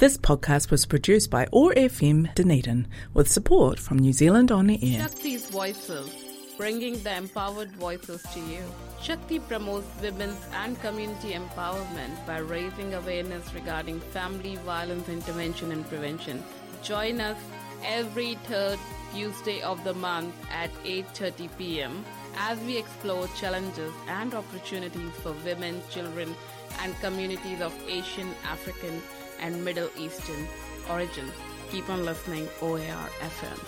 This 0.00 0.16
podcast 0.16 0.70
was 0.70 0.86
produced 0.86 1.28
by 1.28 1.46
OAR 1.52 1.74
FM 1.74 2.34
Dunedin 2.34 2.88
with 3.12 3.30
support 3.30 3.78
from 3.78 3.98
New 3.98 4.14
Zealand 4.14 4.50
On 4.50 4.66
the 4.66 4.78
Air. 4.82 5.06
Shakti's 5.06 5.50
Voices, 5.50 6.08
bringing 6.56 6.98
the 7.02 7.14
empowered 7.14 7.70
voices 7.72 8.22
to 8.32 8.40
you. 8.40 8.62
Shakti 9.02 9.40
promotes 9.40 9.86
women's 10.00 10.40
and 10.54 10.80
community 10.80 11.32
empowerment 11.32 12.26
by 12.26 12.38
raising 12.38 12.94
awareness 12.94 13.52
regarding 13.52 14.00
family 14.00 14.56
violence 14.64 15.06
intervention 15.10 15.70
and 15.70 15.86
prevention. 15.86 16.42
Join 16.82 17.20
us 17.20 17.36
every 17.84 18.36
third 18.48 18.78
Tuesday 19.12 19.60
of 19.60 19.84
the 19.84 19.92
month 19.92 20.34
at 20.50 20.72
8:30 20.82 21.50
p.m. 21.58 22.06
as 22.38 22.58
we 22.60 22.78
explore 22.78 23.28
challenges 23.36 23.92
and 24.08 24.32
opportunities 24.32 25.12
for 25.22 25.32
women, 25.44 25.82
children, 25.90 26.34
and 26.80 26.98
communities 27.00 27.60
of 27.60 27.74
Asian, 27.86 28.34
African, 28.44 29.02
and 29.40 29.64
Middle 29.64 29.88
Eastern 29.98 30.46
origin. 30.88 31.30
Keep 31.70 31.88
on 31.88 32.04
listening, 32.04 32.48
OAR 32.60 32.78
FM. 32.78 33.58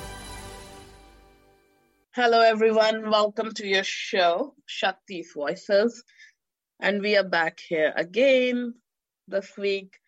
Hello, 2.14 2.40
everyone. 2.40 3.10
Welcome 3.10 3.52
to 3.54 3.66
your 3.66 3.84
show, 3.84 4.54
Shakti's 4.68 5.32
Voices. 5.32 6.04
And 6.80 7.00
we 7.00 7.16
are 7.16 7.24
back 7.24 7.60
here 7.60 7.92
again 7.96 8.74
this 9.28 9.56
week. 9.56 9.98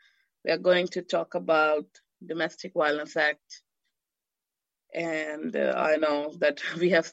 We 0.44 0.50
are 0.50 0.58
going 0.58 0.88
to 0.88 1.02
talk 1.02 1.34
about 1.34 1.86
Domestic 2.24 2.72
Violence 2.74 3.16
Act. 3.16 3.62
And 4.92 5.56
uh, 5.56 5.72
I 5.76 5.96
know 5.96 6.34
that 6.40 6.60
we 6.78 6.90
have 6.90 7.10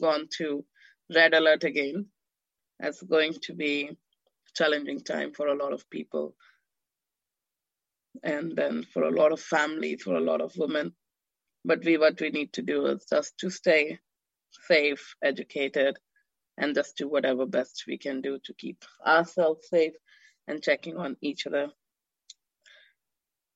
gone 0.00 0.28
to 0.38 0.64
red 1.12 1.34
alert 1.34 1.64
again. 1.64 2.06
It's 2.78 3.02
going 3.02 3.34
to 3.42 3.54
be 3.54 3.96
challenging 4.54 5.00
time 5.00 5.32
for 5.32 5.48
a 5.48 5.56
lot 5.56 5.72
of 5.72 5.90
people 5.90 6.34
and 8.22 8.56
then 8.56 8.84
for 8.92 9.04
a 9.04 9.10
lot 9.10 9.32
of 9.32 9.40
families, 9.40 10.02
for 10.02 10.16
a 10.16 10.20
lot 10.20 10.40
of 10.40 10.52
women. 10.56 10.92
But 11.64 11.84
we 11.84 11.98
what 11.98 12.20
we 12.20 12.30
need 12.30 12.52
to 12.54 12.62
do 12.62 12.86
is 12.86 13.06
just 13.08 13.36
to 13.38 13.50
stay 13.50 13.98
safe, 14.66 15.14
educated, 15.22 15.98
and 16.58 16.74
just 16.74 16.96
do 16.96 17.08
whatever 17.08 17.46
best 17.46 17.84
we 17.86 17.98
can 17.98 18.20
do 18.20 18.38
to 18.44 18.54
keep 18.54 18.84
ourselves 19.06 19.68
safe 19.68 19.94
and 20.46 20.62
checking 20.62 20.96
on 20.96 21.16
each 21.20 21.46
other. 21.46 21.68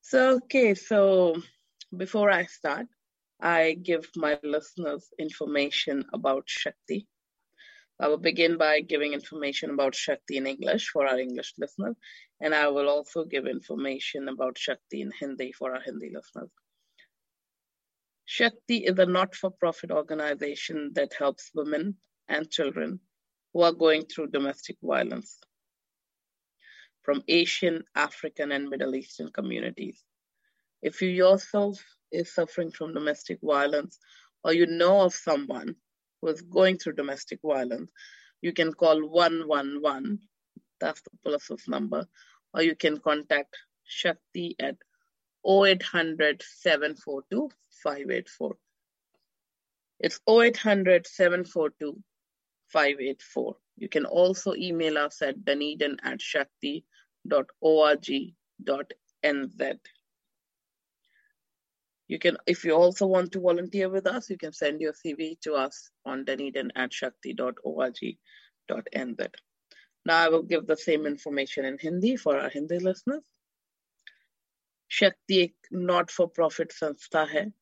So 0.03 0.37
okay, 0.37 0.75
so 0.75 1.37
before 1.97 2.31
I 2.31 2.45
start, 2.45 2.87
I 3.41 3.73
give 3.73 4.09
my 4.17 4.39
listeners 4.43 5.09
information 5.19 6.05
about 6.13 6.45
Shakti. 6.47 7.07
I 8.01 8.09
will 8.09 8.19
begin 8.19 8.59
by 8.59 8.81
giving 8.81 9.13
information 9.13 9.71
about 9.71 9.95
Shakti 9.95 10.37
in 10.37 10.47
English 10.47 10.89
for 10.89 11.07
our 11.07 11.19
English 11.19 11.55
listeners, 11.59 11.97
and 12.45 12.55
I 12.55 12.69
will 12.69 12.91
also 12.91 13.25
give 13.25 13.47
information 13.47 14.29
about 14.29 14.59
Shakti 14.59 15.01
in 15.01 15.11
Hindi 15.19 15.53
for 15.53 15.75
our 15.75 15.81
Hindi 15.81 16.11
listeners. 16.15 16.51
Shakti 18.27 18.85
is 18.85 18.99
a 18.99 19.07
not 19.07 19.35
for 19.35 19.51
profit 19.51 19.91
organization 19.91 20.91
that 20.93 21.15
helps 21.19 21.51
women 21.55 21.97
and 22.29 22.51
children 22.51 23.01
who 23.55 23.63
are 23.63 23.73
going 23.73 24.05
through 24.05 24.27
domestic 24.27 24.77
violence 24.83 25.39
from 27.03 27.23
Asian, 27.29 27.83
African, 27.95 28.53
and 28.53 28.69
Middle 28.69 28.95
Eastern 28.95 29.31
communities. 29.31 30.05
If 30.83 31.01
you 31.01 31.09
yourself 31.09 31.83
is 32.13 32.35
suffering 32.35 32.73
from 32.73 32.93
domestic 32.93 33.39
violence 33.43 33.99
or 34.43 34.53
you 34.53 34.67
know 34.67 35.01
of 35.01 35.15
someone 35.15 35.77
who 36.21 36.29
is 36.29 36.43
going 36.43 36.77
through 36.77 36.97
domestic 36.97 37.39
violence, 37.43 37.91
you 38.43 38.53
can 38.53 38.75
call 38.75 39.01
111, 39.09 40.19
that's 40.79 41.01
the 41.01 41.11
police's 41.23 41.67
number, 41.67 42.07
or 42.55 42.63
you 42.63 42.77
can 42.77 42.99
contact 42.99 43.57
Shakti 43.85 44.57
at 44.59 44.77
0800 45.47 46.43
742 46.43 47.51
584. 47.83 48.57
It's 50.01 50.21
0800 50.29 51.07
742 51.07 52.03
584. 52.69 53.57
You 53.77 53.89
can 53.89 54.07
also 54.07 54.55
email 54.55 54.97
us 54.99 55.21
at 55.23 55.45
dunedin 55.45 55.97
at 56.03 56.23
shakti.org.nz. 56.23 56.85
You 62.07 62.19
can, 62.19 62.37
if 62.47 62.65
you 62.65 62.75
also 62.75 63.07
want 63.07 63.33
to 63.33 63.41
volunteer 63.41 63.89
with 63.89 64.07
us, 64.07 64.29
you 64.31 64.37
can 64.37 64.53
send 64.53 64.81
your 64.81 64.93
CV 64.93 65.41
to 65.41 65.55
us 65.55 65.91
on 66.05 66.25
dunedin 66.25 66.71
at 66.77 66.93
shakti.org.nz. 66.93 68.15
Now 70.07 70.19
I 70.19 70.29
will 70.29 70.43
give 70.43 70.67
the 70.67 70.77
same 70.77 71.07
information 71.07 71.65
in 71.65 71.79
Hindi 71.79 72.17
for 72.17 72.39
our 72.39 72.51
Hindi 72.51 72.79
listeners. 72.79 73.23
शक्ति 74.91 75.37
एक 75.37 75.57
not 75.73 76.11
for 76.11 76.27
profit 76.27 76.73
संस्था 76.73 77.23
है 77.25 77.53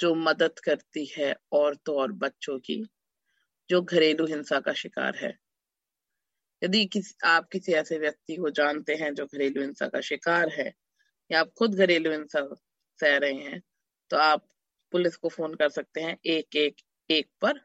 जो 0.00 0.14
मदद 0.14 0.58
करती 0.58 1.04
है 1.06 1.34
औरतों 1.52 1.96
और 1.96 2.12
बच्चों 2.12 2.58
की 2.58 2.86
जो 3.70 3.82
घरेलू 3.82 4.26
हिंसा 4.26 4.60
का 4.60 4.72
शिकार 4.72 5.16
है 5.16 5.38
यदि 6.64 6.84
किस, 6.86 7.14
आप 7.24 7.48
किसी 7.48 7.72
ऐसे 7.72 7.98
व्यक्ति 7.98 8.36
को 8.36 8.50
जानते 8.50 8.94
हैं 8.94 9.14
जो 9.14 9.26
घरेलू 9.26 9.62
हिंसा 9.62 9.88
का 9.88 10.00
शिकार 10.00 10.48
है 10.48 10.74
या 11.30 11.40
आप 11.40 11.52
खुद 11.58 11.74
घरेलू 11.74 12.10
हिंसा 12.10 12.48
सह 13.00 13.16
रहे 13.16 13.34
हैं 13.34 13.62
तो 14.10 14.16
आप 14.16 14.48
पुलिस 14.92 15.16
को 15.16 15.28
फ़ोन 15.28 15.54
कर 15.54 15.68
सकते 15.68 16.00
हैं 16.00 16.18
एक 16.26 16.56
एक 16.56 16.76
एक 17.10 17.30
पर 17.40 17.60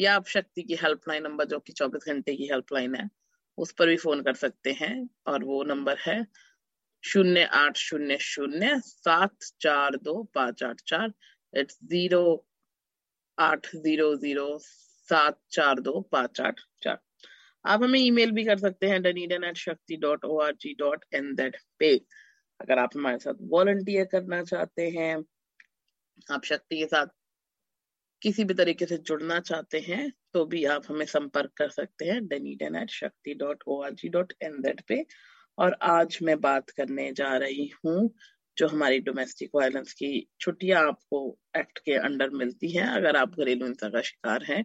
या 0.00 0.14
आप 0.16 0.26
शक्ति 0.26 0.62
की 0.62 0.74
हेल्पलाइन 0.74 1.22
नंबर 1.22 1.44
जो 1.44 1.58
कि 1.58 1.72
24 1.72 2.06
घंटे 2.06 2.34
की 2.36 2.46
हेल्पलाइन 2.46 2.94
है, 2.94 3.08
उस 3.58 3.72
पर 3.72 3.88
भी 3.88 3.96
फ़ोन 3.96 4.22
कर 4.22 4.34
सकते 4.34 4.72
हैं 4.72 5.08
और 5.26 5.44
वो 5.44 5.62
नंबर 5.64 5.96
है 5.98 6.24
शून्य 7.04 7.44
आठ 7.54 7.76
शून्य 7.76 8.16
शून्य 8.20 8.80
सात 8.80 9.36
चार 9.60 9.96
दो 9.96 10.22
पाँच 10.34 10.62
आठ 10.62 10.80
चार 10.86 11.12
इट्स 11.54 11.78
ज़ीरो 11.84 12.22
आठ 13.38 13.66
ज़ीरो 13.76 14.14
ज़ीरो 14.16 14.58
सात 14.58 15.38
चार 15.50 15.80
दो 15.80 16.00
पाँच 16.12 16.40
आठ 16.40 16.60
चार। 16.82 16.98
आप 17.64 17.82
हमें 17.82 17.98
ईमेल 18.00 18.30
भी 18.30 18.44
कर 18.44 18.58
सकते 18.58 18.86
हैं 18.86 19.02
Dunedin 19.02 19.44
at 19.44 19.56
Shakti 19.56 19.96
dot 19.96 20.24
O 20.24 20.38
R 20.40 20.52
G 20.52 20.74
dot 20.78 21.04
N 21.14 21.34
Z 21.36 21.56
पे। 21.78 21.94
अगर 22.60 22.78
आप 22.78 22.96
हमारे 22.96 23.18
साथ 23.18 23.34
वॉलंटियर 23.40 24.04
करना 24.04 24.42
चाहते 24.44 24.88
हैं, 24.90 25.16
आप 26.32 26.44
शक्ति 26.44 26.78
के 26.78 26.86
साथ 26.86 27.06
किसी 28.22 28.44
भी 28.44 28.54
तरीके 28.54 28.86
से 28.86 28.96
जुड़ना 29.00 29.38
चाहते 29.40 29.78
हैं 29.80 30.10
तो 30.34 30.44
भी 30.46 30.64
आप 30.66 30.82
हमें 30.88 31.04
संपर्क 31.06 31.52
कर 31.56 31.68
सकते 31.70 32.04
हैं 32.04 32.26
Dunedin 32.28 32.76
at 32.76 32.90
Shakti 32.90 33.34
dot 33.34 33.62
O 33.68 33.80
R 33.84 33.92
G 33.94 34.08
dot 34.08 34.32
N 34.42 34.60
Z 34.62 34.80
पे। 34.88 35.04
और 35.58 35.76
आज 35.82 36.18
मैं 36.22 36.40
बात 36.40 36.70
करने 36.70 37.10
जा 37.12 37.36
रही 37.36 37.70
हूँ, 37.84 38.10
जो 38.56 38.68
हमारी 38.68 38.98
डोमेस्टिक 39.00 39.50
वायलेंस 39.54 39.92
की 39.92 40.28
छुट्टियाँ 40.40 40.82
आपको 40.88 41.20
एक्ट 41.58 41.78
के 41.78 41.94
अंडर 41.98 42.30
मिलती 42.32 42.70
हैं, 42.72 42.86
अगर 42.86 43.16
आप 43.16 43.34
घरेलू 43.38 43.66
हिंसा 43.66 43.88
का 43.88 44.00
शिकार 44.02 44.44
हैं 44.44 44.64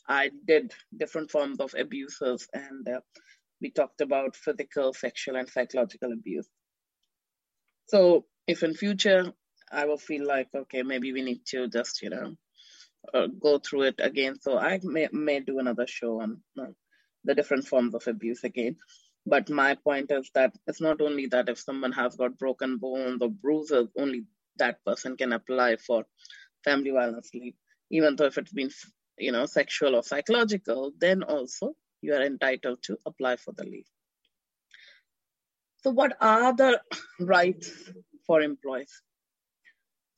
I 0.08 0.30
did 0.46 0.72
different 0.96 1.30
forms 1.30 1.60
of 1.60 1.74
abuses 1.78 2.48
and 2.54 2.88
uh, 2.88 3.00
we 3.60 3.70
talked 3.70 4.00
about 4.00 4.34
physical, 4.34 4.94
sexual, 4.94 5.36
and 5.36 5.48
psychological 5.48 6.12
abuse. 6.12 6.48
So 7.88 8.24
if 8.46 8.62
in 8.62 8.74
future 8.74 9.32
I 9.70 9.84
will 9.84 9.98
feel 9.98 10.26
like, 10.26 10.48
okay, 10.54 10.82
maybe 10.82 11.12
we 11.12 11.22
need 11.22 11.44
to 11.48 11.68
just, 11.68 12.00
you 12.00 12.10
know, 12.10 12.34
uh, 13.12 13.26
go 13.26 13.58
through 13.58 13.82
it 13.82 13.96
again. 13.98 14.40
So 14.40 14.58
I 14.58 14.80
may, 14.82 15.08
may 15.12 15.40
do 15.40 15.58
another 15.58 15.86
show 15.86 16.22
on 16.22 16.40
uh, 16.58 16.72
the 17.24 17.34
different 17.34 17.66
forms 17.66 17.94
of 17.94 18.06
abuse 18.06 18.42
again. 18.44 18.76
But 19.26 19.48
my 19.48 19.74
point 19.74 20.10
is 20.10 20.30
that 20.34 20.54
it's 20.66 20.80
not 20.80 21.00
only 21.00 21.26
that 21.28 21.48
if 21.48 21.58
someone 21.58 21.92
has 21.92 22.14
got 22.16 22.38
broken 22.38 22.76
bones 22.76 23.22
or 23.22 23.30
bruises, 23.30 23.88
only 23.98 24.24
that 24.58 24.84
person 24.84 25.16
can 25.16 25.32
apply 25.32 25.76
for 25.76 26.04
family 26.62 26.90
violence 26.90 27.30
leave. 27.32 27.54
Even 27.90 28.16
though 28.16 28.26
if 28.26 28.36
it's 28.36 28.52
been, 28.52 28.70
you 29.18 29.32
know, 29.32 29.46
sexual 29.46 29.96
or 29.96 30.02
psychological, 30.02 30.92
then 30.98 31.22
also 31.22 31.74
you 32.02 32.12
are 32.14 32.22
entitled 32.22 32.82
to 32.82 32.98
apply 33.06 33.36
for 33.36 33.52
the 33.52 33.64
leave. 33.64 33.86
So 35.78 35.90
what 35.90 36.16
are 36.20 36.54
the 36.54 36.80
rights 37.20 37.70
for 38.26 38.42
employees? 38.42 39.02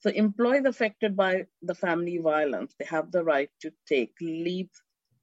So 0.00 0.11
employees 0.11 0.64
affected 0.64 1.17
by 1.17 1.47
the 1.62 1.75
family 1.75 2.19
violence, 2.19 2.75
they 2.79 2.85
have 2.87 3.11
the 3.12 3.25
right 3.25 3.50
to 3.62 3.73
take 3.88 4.14
leave, 4.20 4.70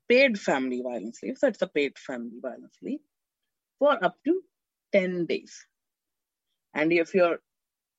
paid 0.09 0.39
family 0.39 0.81
violence 0.81 1.19
leave. 1.21 1.37
So 1.37 1.47
it's 1.47 1.61
a 1.61 1.67
paid 1.67 1.97
family 1.97 2.39
violence 2.41 2.77
leave 2.81 2.99
for 3.83 4.01
up 4.01 4.15
to 4.23 4.41
10 4.93 5.25
days. 5.25 5.53
And 6.73 6.93
if 6.93 7.13
your 7.13 7.39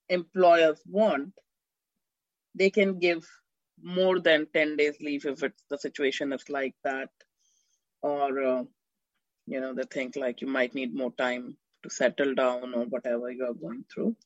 employers 0.08 0.80
want, 0.86 1.34
they 2.54 2.70
can 2.70 2.98
give 2.98 3.26
more 3.82 4.18
than 4.18 4.46
10 4.54 4.78
days 4.78 4.96
leave 5.00 5.26
if 5.26 5.42
it's 5.42 5.62
the 5.68 5.76
situation 5.76 6.32
is 6.32 6.48
like 6.48 6.74
that. 6.84 7.10
Or, 8.00 8.30
uh, 8.52 8.64
you 9.46 9.60
know, 9.60 9.74
they 9.74 9.82
think 9.82 10.16
like 10.16 10.40
you 10.40 10.46
might 10.46 10.74
need 10.74 10.94
more 10.94 11.12
time 11.12 11.58
to 11.82 11.90
settle 11.90 12.34
down 12.34 12.72
or 12.74 12.86
whatever 12.86 13.30
you 13.30 13.44
are 13.44 13.60
going 13.66 13.84
through. 13.92 14.16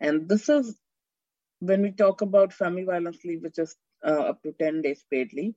And 0.00 0.28
this 0.28 0.48
is 0.48 0.76
when 1.58 1.82
we 1.82 1.90
talk 1.90 2.20
about 2.20 2.52
family 2.52 2.84
violence 2.84 3.24
leave, 3.24 3.42
which 3.42 3.58
is 3.58 3.74
uh, 4.06 4.22
up 4.30 4.42
to 4.44 4.52
10 4.52 4.82
days 4.82 5.04
paid 5.10 5.32
leave. 5.32 5.54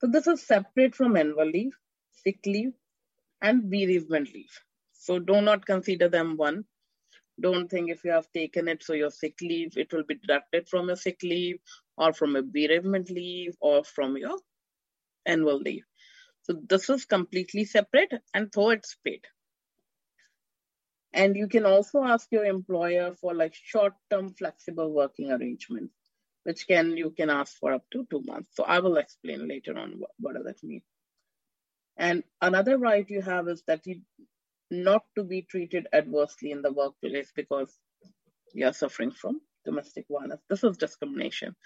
So 0.00 0.06
this 0.06 0.26
is 0.26 0.46
separate 0.46 0.94
from 0.94 1.18
annual 1.18 1.50
leave, 1.50 1.72
sick 2.24 2.38
leave, 2.46 2.72
and 3.40 3.70
bereavement 3.70 4.32
leave. 4.34 4.60
So 4.92 5.18
do 5.18 5.40
not 5.40 5.64
consider 5.64 6.08
them 6.08 6.36
one. 6.36 6.64
Don't 7.40 7.70
think 7.70 7.90
if 7.90 8.04
you 8.04 8.10
have 8.10 8.30
taken 8.32 8.66
it, 8.68 8.82
so 8.82 8.94
your 8.94 9.10
sick 9.10 9.36
leave, 9.40 9.76
it 9.76 9.92
will 9.92 10.02
be 10.02 10.16
deducted 10.16 10.68
from 10.68 10.88
your 10.88 10.96
sick 10.96 11.22
leave 11.22 11.60
or 11.96 12.12
from 12.12 12.34
a 12.34 12.42
bereavement 12.42 13.10
leave 13.10 13.54
or 13.60 13.84
from 13.84 14.16
your 14.16 14.38
annual 15.24 15.58
leave. 15.58 15.84
So 16.42 16.54
this 16.68 16.90
is 16.90 17.04
completely 17.04 17.64
separate 17.64 18.12
and 18.34 18.50
though 18.52 18.70
it's 18.70 18.96
paid. 19.04 19.22
And 21.12 21.36
you 21.36 21.48
can 21.48 21.64
also 21.64 22.02
ask 22.02 22.26
your 22.30 22.44
employer 22.44 23.14
for 23.14 23.34
like 23.34 23.54
short-term 23.54 24.34
flexible 24.34 24.92
working 24.92 25.30
arrangements, 25.30 25.94
which 26.44 26.66
can 26.66 26.96
you 26.96 27.10
can 27.10 27.30
ask 27.30 27.56
for 27.58 27.72
up 27.72 27.84
to 27.92 28.06
two 28.10 28.22
months. 28.26 28.50
So 28.54 28.64
I 28.64 28.80
will 28.80 28.96
explain 28.96 29.48
later 29.48 29.78
on 29.78 29.94
what, 29.98 30.10
what 30.18 30.34
does 30.34 30.44
that 30.44 30.62
mean. 30.62 30.82
And 31.98 32.22
another 32.40 32.78
right 32.78 33.08
you 33.10 33.20
have 33.22 33.48
is 33.48 33.62
that 33.66 33.86
you 33.86 34.02
not 34.70 35.02
to 35.16 35.24
be 35.24 35.42
treated 35.42 35.88
adversely 35.92 36.52
in 36.52 36.62
the 36.62 36.72
workplace 36.72 37.32
because 37.34 37.76
you're 38.54 38.72
suffering 38.72 39.10
from 39.10 39.40
domestic 39.64 40.06
violence. 40.10 40.42
This 40.48 40.62
is 40.62 40.76
discrimination. 40.76 41.56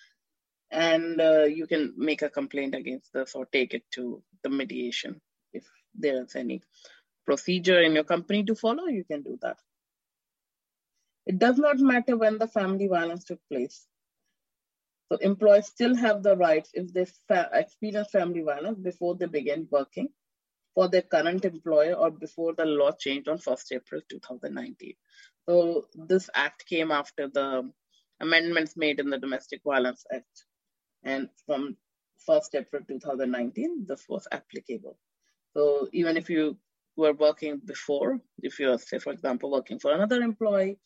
And 0.70 1.20
uh, 1.20 1.44
you 1.44 1.66
can 1.66 1.92
make 1.98 2.22
a 2.22 2.30
complaint 2.30 2.74
against 2.74 3.12
this 3.12 3.34
or 3.34 3.44
take 3.44 3.74
it 3.74 3.82
to 3.92 4.22
the 4.42 4.48
mediation 4.48 5.20
if 5.52 5.64
there 5.94 6.22
is 6.22 6.34
any 6.34 6.62
procedure 7.26 7.80
in 7.80 7.92
your 7.92 8.04
company 8.04 8.42
to 8.44 8.54
follow, 8.54 8.86
you 8.86 9.04
can 9.04 9.22
do 9.22 9.38
that. 9.42 9.58
It 11.26 11.38
does 11.38 11.58
not 11.58 11.78
matter 11.78 12.16
when 12.16 12.38
the 12.38 12.48
family 12.48 12.88
violence 12.88 13.24
took 13.24 13.38
place. 13.50 13.86
So 15.10 15.18
employees 15.18 15.66
still 15.66 15.94
have 15.94 16.22
the 16.22 16.36
rights 16.36 16.70
if 16.72 16.92
they 16.92 17.04
fa 17.28 17.50
experience 17.52 18.10
family 18.10 18.40
violence 18.40 18.78
before 18.78 19.14
they 19.14 19.26
begin 19.26 19.68
working 19.70 20.08
for 20.74 20.88
their 20.88 21.02
current 21.02 21.44
employer 21.44 21.94
or 21.94 22.10
before 22.10 22.54
the 22.54 22.64
law 22.64 22.92
changed 22.92 23.28
on 23.28 23.38
1st 23.38 23.76
April 23.76 24.00
2019. 24.08 24.94
So 25.48 25.86
this 25.94 26.30
act 26.34 26.66
came 26.66 26.90
after 26.90 27.28
the 27.28 27.70
amendments 28.20 28.76
made 28.76 29.00
in 29.00 29.10
the 29.10 29.18
Domestic 29.18 29.60
Violence 29.64 30.04
Act. 30.12 30.44
And 31.02 31.28
from 31.46 31.76
1st 32.28 32.54
April 32.54 32.82
2019, 32.88 33.86
this 33.86 34.04
was 34.08 34.26
applicable. 34.32 34.96
So 35.54 35.88
even 35.92 36.16
if 36.16 36.30
you 36.30 36.56
were 36.96 37.12
working 37.12 37.60
before, 37.64 38.20
if 38.42 38.58
you're, 38.58 38.78
say, 38.78 38.98
for 38.98 39.12
example, 39.12 39.50
working 39.50 39.78
for 39.78 39.92
another 39.92 40.22
employee, 40.22 40.78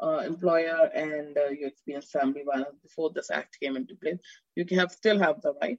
uh, 0.00 0.22
employer 0.26 0.90
and 0.94 1.36
uh, 1.36 1.48
you 1.48 1.66
experience 1.66 2.10
family 2.10 2.42
violence 2.44 2.76
before 2.82 3.10
this 3.14 3.30
act 3.30 3.58
came 3.60 3.76
into 3.76 3.94
place, 3.96 4.18
you 4.54 4.64
have 4.76 4.90
still 4.90 5.18
have 5.18 5.40
the 5.42 5.54
right 5.60 5.78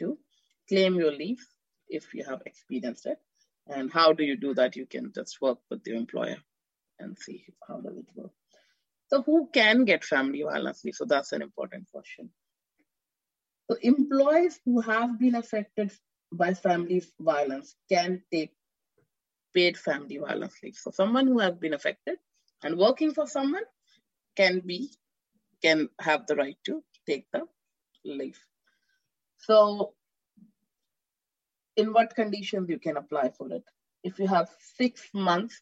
to 0.00 0.18
claim 0.68 0.94
your 0.94 1.12
leave 1.12 1.44
if 1.90 2.14
you 2.14 2.24
have 2.24 2.42
experienced 2.46 3.06
it. 3.06 3.18
And 3.66 3.92
how 3.92 4.12
do 4.12 4.24
you 4.24 4.36
do 4.36 4.54
that? 4.54 4.76
You 4.76 4.86
can 4.86 5.12
just 5.14 5.40
work 5.40 5.58
with 5.70 5.86
your 5.86 5.96
employer 5.96 6.38
and 6.98 7.16
see 7.18 7.44
how 7.66 7.80
does 7.80 7.96
it 7.96 8.06
work. 8.14 8.32
So 9.08 9.22
who 9.22 9.48
can 9.52 9.84
get 9.84 10.04
family 10.04 10.42
violence 10.42 10.84
leave? 10.84 10.94
So 10.94 11.04
that's 11.04 11.32
an 11.32 11.42
important 11.42 11.88
question. 11.92 12.30
So 13.70 13.76
employees 13.82 14.60
who 14.64 14.80
have 14.80 15.18
been 15.18 15.34
affected 15.34 15.92
by 16.32 16.54
family 16.54 17.02
violence 17.18 17.76
can 17.88 18.22
take 18.32 18.52
paid 19.54 19.76
family 19.76 20.18
violence 20.18 20.54
leave. 20.62 20.76
So 20.76 20.90
someone 20.90 21.26
who 21.26 21.38
has 21.40 21.54
been 21.54 21.74
affected 21.74 22.18
and 22.62 22.78
working 22.78 23.12
for 23.12 23.26
someone 23.26 23.64
can 24.36 24.60
be 24.60 24.90
can 25.62 25.88
have 26.00 26.26
the 26.26 26.36
right 26.36 26.56
to 26.66 26.82
take 27.06 27.26
the 27.32 27.46
leave. 28.04 28.38
So 29.38 29.94
in 31.76 31.92
what 31.92 32.14
conditions 32.14 32.68
you 32.68 32.78
can 32.78 32.96
apply 32.96 33.30
for 33.30 33.52
it? 33.52 33.64
If 34.02 34.18
you 34.18 34.26
have 34.26 34.48
six 34.76 35.08
months 35.12 35.60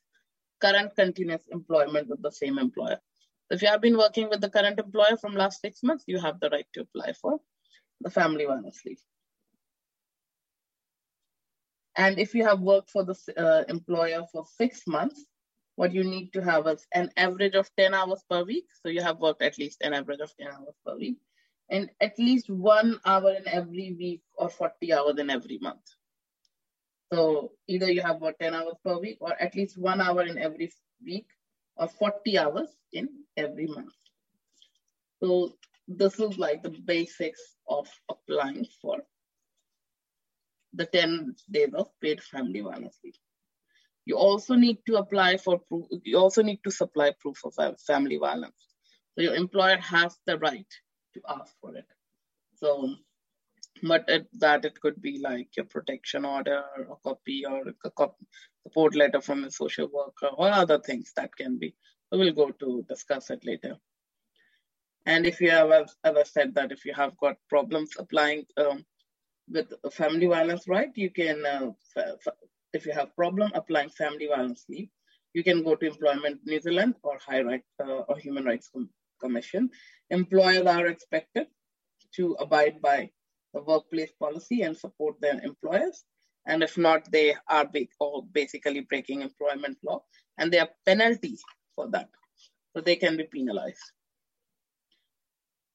current 0.61 0.95
continuous 0.97 1.43
employment 1.51 2.09
with 2.09 2.23
the 2.23 2.33
same 2.33 2.59
employer. 2.59 2.99
If 3.51 3.63
you 3.63 3.69
have 3.69 3.81
been 3.81 3.97
working 3.97 4.29
with 4.29 4.41
the 4.41 4.51
current 4.51 4.79
employer 4.79 5.17
from 5.17 5.35
last 5.35 5.61
six 5.61 5.83
months, 5.83 6.05
you 6.07 6.19
have 6.19 6.41
the 6.41 6.51
right 6.51 6.67
to 6.75 6.83
apply 6.83 7.13
for 7.15 7.39
the 8.01 8.11
family 8.11 8.45
violence 8.45 8.83
leave. 8.85 9.01
And 11.97 12.19
if 12.19 12.35
you 12.35 12.45
have 12.45 12.61
worked 12.61 12.91
for 12.91 13.05
the 13.05 13.17
uh, 13.37 13.65
employer 13.69 14.25
for 14.31 14.45
six 14.57 14.87
months, 14.87 15.25
what 15.75 15.93
you 15.93 16.05
need 16.05 16.33
to 16.33 16.43
have 16.43 16.67
is 16.67 16.87
an 16.93 17.11
average 17.17 17.55
of 17.55 17.71
10 17.77 17.95
hours 17.95 18.23
per 18.29 18.45
week. 18.45 18.67
So 18.83 18.89
you 18.89 19.03
have 19.03 19.19
worked 19.19 19.43
at 19.43 19.59
least 19.59 19.79
an 19.83 19.95
average 19.95 20.21
of 20.21 20.33
10 20.39 20.49
hours 20.49 20.75
per 20.85 20.97
week 20.97 21.17
and 21.71 21.91
at 22.01 22.19
least 22.19 22.51
one 22.51 23.01
hour 23.05 23.33
in 23.35 23.47
every 23.49 23.97
week 23.99 24.23
or 24.37 24.49
40 24.49 24.93
hours 24.93 25.19
in 25.19 25.31
every 25.31 25.59
month. 25.61 25.83
So 27.13 27.53
either 27.67 27.91
you 27.91 28.03
have 28.03 28.21
worked 28.21 28.41
10 28.41 28.55
hours 28.55 28.75
per 28.85 28.99
week 28.99 29.19
or 29.21 29.33
at 29.41 29.55
least 29.55 29.79
one 29.79 30.01
hour 30.01 30.23
in 30.23 30.39
every 30.39 30.71
week 31.05 31.27
or 31.77 31.89
40 31.89 32.39
hours 32.39 32.69
in 32.93 33.09
every 33.37 33.67
month. 33.67 33.95
So 35.23 35.55
this 35.87 36.21
is 36.21 36.39
like 36.39 36.63
the 36.63 36.71
basics 36.71 37.41
of 37.67 37.89
applying 38.11 38.67
for 38.83 38.99
the 40.75 40.87
10 40.87 41.35
days 41.51 41.73
of 41.75 41.89
paid 42.01 42.23
family 42.23 42.61
violence 42.61 42.99
leave. 43.03 43.19
You 44.05 44.17
also 44.17 44.55
need 44.55 44.79
to 44.87 44.97
apply 44.97 45.39
for 45.39 45.59
proof, 45.59 45.87
you 46.05 46.19
also 46.19 46.43
need 46.43 46.61
to 46.65 46.71
supply 46.71 47.13
proof 47.21 47.39
of 47.45 47.55
family 47.87 48.17
violence. 48.17 48.57
So 49.15 49.23
your 49.23 49.35
employer 49.35 49.79
has 49.79 50.17
the 50.27 50.39
right 50.39 50.67
to 51.15 51.21
ask 51.29 51.55
for 51.61 51.75
it. 51.77 51.87
So, 52.55 52.95
but 53.83 54.05
it, 54.09 54.27
that 54.39 54.65
it 54.65 54.81
could 54.81 55.01
be 55.01 55.19
like 55.19 55.57
your 55.57 55.67
protection 55.67 56.25
order, 56.25 56.63
a 56.91 56.97
copy, 57.05 57.45
or 57.47 57.63
a 57.85 57.91
copy, 57.91 58.27
support 58.63 58.95
letter 58.95 59.21
from 59.21 59.45
a 59.45 59.51
social 59.51 59.89
worker, 59.93 60.29
or 60.37 60.51
other 60.51 60.79
things 60.79 61.13
that 61.17 61.35
can 61.37 61.59
be. 61.59 61.75
We'll 62.11 62.33
go 62.33 62.51
to 62.51 62.85
discuss 62.89 63.31
it 63.31 63.45
later. 63.45 63.77
And 65.07 65.27
if 65.27 65.41
you 65.41 65.51
have, 65.51 65.71
as, 65.71 65.95
as 66.05 66.17
I 66.17 66.23
said, 66.23 66.55
that 66.55 66.73
if 66.73 66.85
you 66.85 66.93
have 66.95 67.17
got 67.19 67.37
problems 67.49 67.91
applying 67.99 68.45
um, 68.57 68.85
with 69.51 69.73
family 69.93 70.27
violence 70.27 70.69
right, 70.69 70.91
you 70.95 71.11
can 71.11 71.45
uh, 71.47 71.71
if 72.73 72.85
you 72.87 72.93
have 72.93 73.15
problem 73.17 73.51
applying 73.55 73.91
family 73.91 74.27
violence 74.27 74.65
leave, 74.69 74.89
you 75.33 75.43
can 75.43 75.63
go 75.63 75.75
to 75.75 75.87
Employment 75.87 76.41
New 76.45 76.61
Zealand 76.61 76.95
or 77.03 77.19
High 77.27 77.43
Right 77.43 77.65
uh, 77.83 78.01
or 78.09 78.19
Human 78.19 78.45
Rights 78.45 78.71
Commission. 79.21 79.71
Employers 80.11 80.67
are 80.67 80.87
expected 80.87 81.47
to 82.17 82.37
abide 82.39 82.81
by 82.81 83.11
the 83.55 83.63
workplace 83.63 84.13
policy 84.13 84.63
and 84.63 84.77
support 84.77 85.21
their 85.21 85.41
employers. 85.43 86.05
And 86.47 86.63
if 86.63 86.79
not, 86.79 87.11
they 87.11 87.35
are 87.49 87.69
basically 88.33 88.81
breaking 88.81 89.23
employment 89.23 89.79
law, 89.85 90.03
and 90.39 90.53
there 90.53 90.63
are 90.63 90.71
penalties 90.87 91.43
for 91.75 91.89
that. 91.91 92.09
So 92.75 92.81
they 92.81 92.97
can 92.97 93.17
be 93.17 93.25
penalized. 93.25 93.93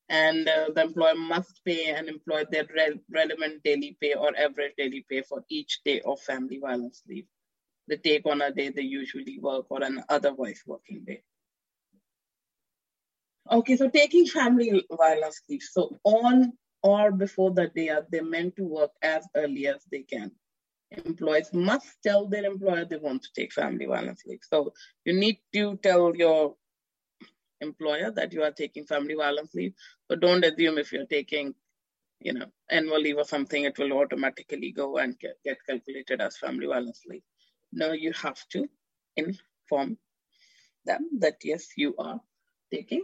And 0.10 0.48
uh, 0.48 0.70
the 0.76 0.82
employer 0.82 1.16
must 1.16 1.62
pay 1.66 1.90
an 1.90 2.08
employee 2.08 2.46
their 2.52 2.66
re 2.76 3.00
relevant 3.10 3.64
daily 3.64 3.98
pay 4.00 4.14
or 4.14 4.36
average 4.38 4.74
daily 4.78 5.06
pay 5.10 5.22
for 5.22 5.44
each 5.50 5.82
day 5.84 6.02
of 6.02 6.20
family 6.22 6.60
violence 6.60 7.02
leave. 7.08 7.26
They 7.88 7.98
take 7.98 8.26
on 8.26 8.42
a 8.42 8.52
day 8.52 8.70
they 8.70 8.82
usually 8.84 9.40
work 9.40 9.66
or 9.70 9.84
an 9.84 10.04
otherwise 10.10 10.62
working 10.66 11.04
day. 11.06 11.24
Okay, 13.52 13.76
so 13.76 13.90
taking 13.90 14.26
family 14.26 14.86
violence 14.92 15.42
leave. 15.50 15.64
So 15.64 15.98
on 16.04 16.54
or 16.84 17.12
before 17.12 17.52
that 17.52 17.74
day 17.74 17.90
are 17.90 18.06
they 18.12 18.22
meant 18.22 18.56
to 18.58 18.64
work 18.64 18.92
as 19.02 19.28
early 19.36 19.68
as 19.68 19.84
they 19.92 20.04
can. 20.04 20.32
Employees 21.06 21.52
must 21.54 22.04
tell 22.04 22.28
their 22.28 22.46
employer 22.46 22.86
they 22.86 22.98
want 22.98 23.24
to 23.24 23.30
take 23.36 23.54
family 23.54 23.86
violence 23.86 24.24
leave. 24.26 24.42
So 24.44 24.74
you 25.06 25.14
need 25.14 25.40
to 25.54 25.78
tell 25.78 26.16
your 26.16 26.56
employer 27.62 28.12
that 28.12 28.34
you 28.34 28.44
are 28.44 28.52
taking 28.52 28.86
family 28.86 29.16
violence 29.16 29.56
leave. 29.56 29.74
But 30.08 30.20
don't 30.20 30.44
assume 30.44 30.78
if 30.78 30.92
you're 30.92 31.06
taking, 31.06 31.56
you 32.20 32.34
know, 32.34 32.48
annual 32.70 33.00
leave 33.00 33.18
or 33.18 33.24
something, 33.24 33.64
it 33.64 33.80
will 33.80 33.94
automatically 33.94 34.72
go 34.72 34.98
and 34.98 35.18
get 35.20 35.58
calculated 35.68 36.22
as 36.22 36.38
family 36.38 36.68
violence 36.68 37.02
leave. 37.08 37.24
No, 37.72 37.94
you 37.94 38.14
have 38.14 38.40
to 38.50 38.70
inform 39.16 39.98
them 40.86 41.10
that 41.20 41.38
yes, 41.44 41.70
you 41.78 41.96
are 41.98 42.20
taking 42.72 43.04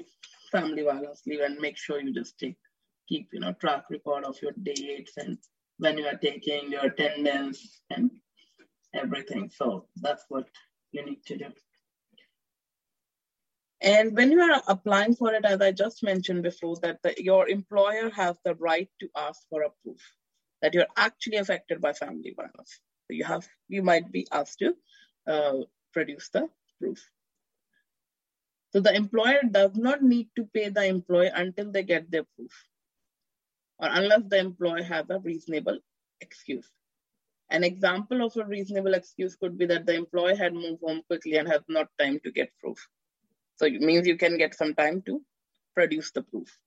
family 0.51 0.83
violence 0.83 1.23
leave 1.25 1.41
and 1.41 1.57
make 1.59 1.77
sure 1.77 1.99
you 1.99 2.13
just 2.13 2.37
take 2.37 2.57
keep 3.09 3.29
you 3.33 3.39
know 3.39 3.53
track 3.53 3.85
record 3.89 4.23
of 4.23 4.41
your 4.41 4.53
dates 4.63 5.17
and 5.17 5.37
when 5.79 5.97
you 5.97 6.05
are 6.05 6.17
taking 6.17 6.71
your 6.71 6.85
attendance 6.85 7.81
and 7.89 8.11
everything. 8.93 9.49
So 9.53 9.85
that's 9.95 10.25
what 10.29 10.47
you 10.91 11.05
need 11.05 11.25
to 11.25 11.37
do. 11.37 11.45
And 13.81 14.15
when 14.15 14.31
you 14.31 14.41
are 14.41 14.61
applying 14.67 15.15
for 15.15 15.33
it, 15.33 15.45
as 15.45 15.61
I 15.61 15.71
just 15.71 16.03
mentioned 16.03 16.43
before, 16.43 16.75
that 16.81 17.01
the, 17.01 17.15
your 17.17 17.47
employer 17.47 18.09
has 18.09 18.35
the 18.43 18.55
right 18.55 18.89
to 18.99 19.09
ask 19.15 19.41
for 19.49 19.61
a 19.63 19.69
proof 19.83 20.01
that 20.61 20.73
you're 20.73 20.93
actually 20.97 21.37
affected 21.37 21.79
by 21.79 21.93
family 21.93 22.33
violence. 22.35 22.81
So 23.07 23.13
you 23.13 23.23
have, 23.23 23.47
you 23.69 23.81
might 23.81 24.11
be 24.11 24.27
asked 24.33 24.59
to 24.59 24.73
uh, 25.25 25.59
produce 25.93 26.29
the 26.33 26.49
proof. 26.81 26.99
So 28.71 28.81
the 28.81 28.93
employer 28.93 29.39
does 29.49 29.75
not 29.75 30.03
need 30.03 30.27
to 30.35 30.43
pay 30.53 30.67
the 30.67 30.85
employee 30.85 31.31
until 31.33 31.71
they 31.71 31.83
get 31.83 32.11
their 32.11 32.25
proof 32.35 32.51
or 33.79 33.89
unless 33.91 34.23
the 34.27 34.37
employee 34.37 34.83
has 34.83 35.05
a 35.09 35.19
reasonable 35.19 35.79
excuse. 36.21 36.69
An 37.49 37.63
example 37.63 38.23
of 38.23 38.35
a 38.37 38.45
reasonable 38.45 38.93
excuse 38.93 39.35
could 39.35 39.57
be 39.57 39.65
that 39.67 39.85
the 39.85 39.95
employee 39.95 40.35
had 40.35 40.53
moved 40.53 40.81
home 40.83 41.01
quickly 41.07 41.37
and 41.37 41.47
has 41.47 41.61
not 41.67 41.87
time 41.99 42.19
to 42.23 42.31
get 42.31 42.51
proof. 42.59 42.87
So 43.55 43.65
it 43.65 43.81
means 43.81 44.07
you 44.07 44.17
can 44.17 44.37
get 44.37 44.55
some 44.55 44.75
time 44.75 45.01
to 45.03 45.21
produce 45.75 46.11
the 46.11 46.21
proof. 46.21 46.57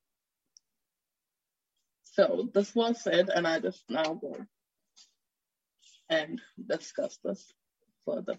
So 2.03 2.49
this 2.53 2.75
was 2.75 3.03
said, 3.03 3.31
and 3.31 3.47
I 3.47 3.61
just 3.61 3.85
now 3.89 4.15
go 4.15 4.37
and 6.11 6.41
discuss 6.67 7.19
this 7.25 7.53
further. 8.05 8.39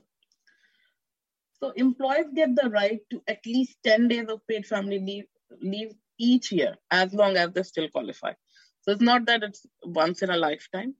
So 1.60 1.72
employees 1.72 2.27
get 2.36 2.56
the 2.56 2.70
right 2.70 3.00
to 3.10 3.24
at 3.27 3.46
least 3.46 3.77
10 3.84 4.10
days 4.10 4.27
of 4.27 4.46
paid 4.48 4.65
family 4.65 5.00
leave, 5.00 5.25
leave 5.62 5.94
each 6.20 6.51
year, 6.51 6.75
as 6.92 7.13
long 7.13 7.38
as 7.38 7.51
they 7.51 7.63
still 7.63 7.89
qualify. 7.89 8.34
So 8.83 8.91
it's 8.91 9.01
not 9.01 9.25
that 9.27 9.43
it's 9.43 9.65
once 9.83 10.21
in 10.21 10.29
a 10.29 10.37
lifetime. 10.37 10.95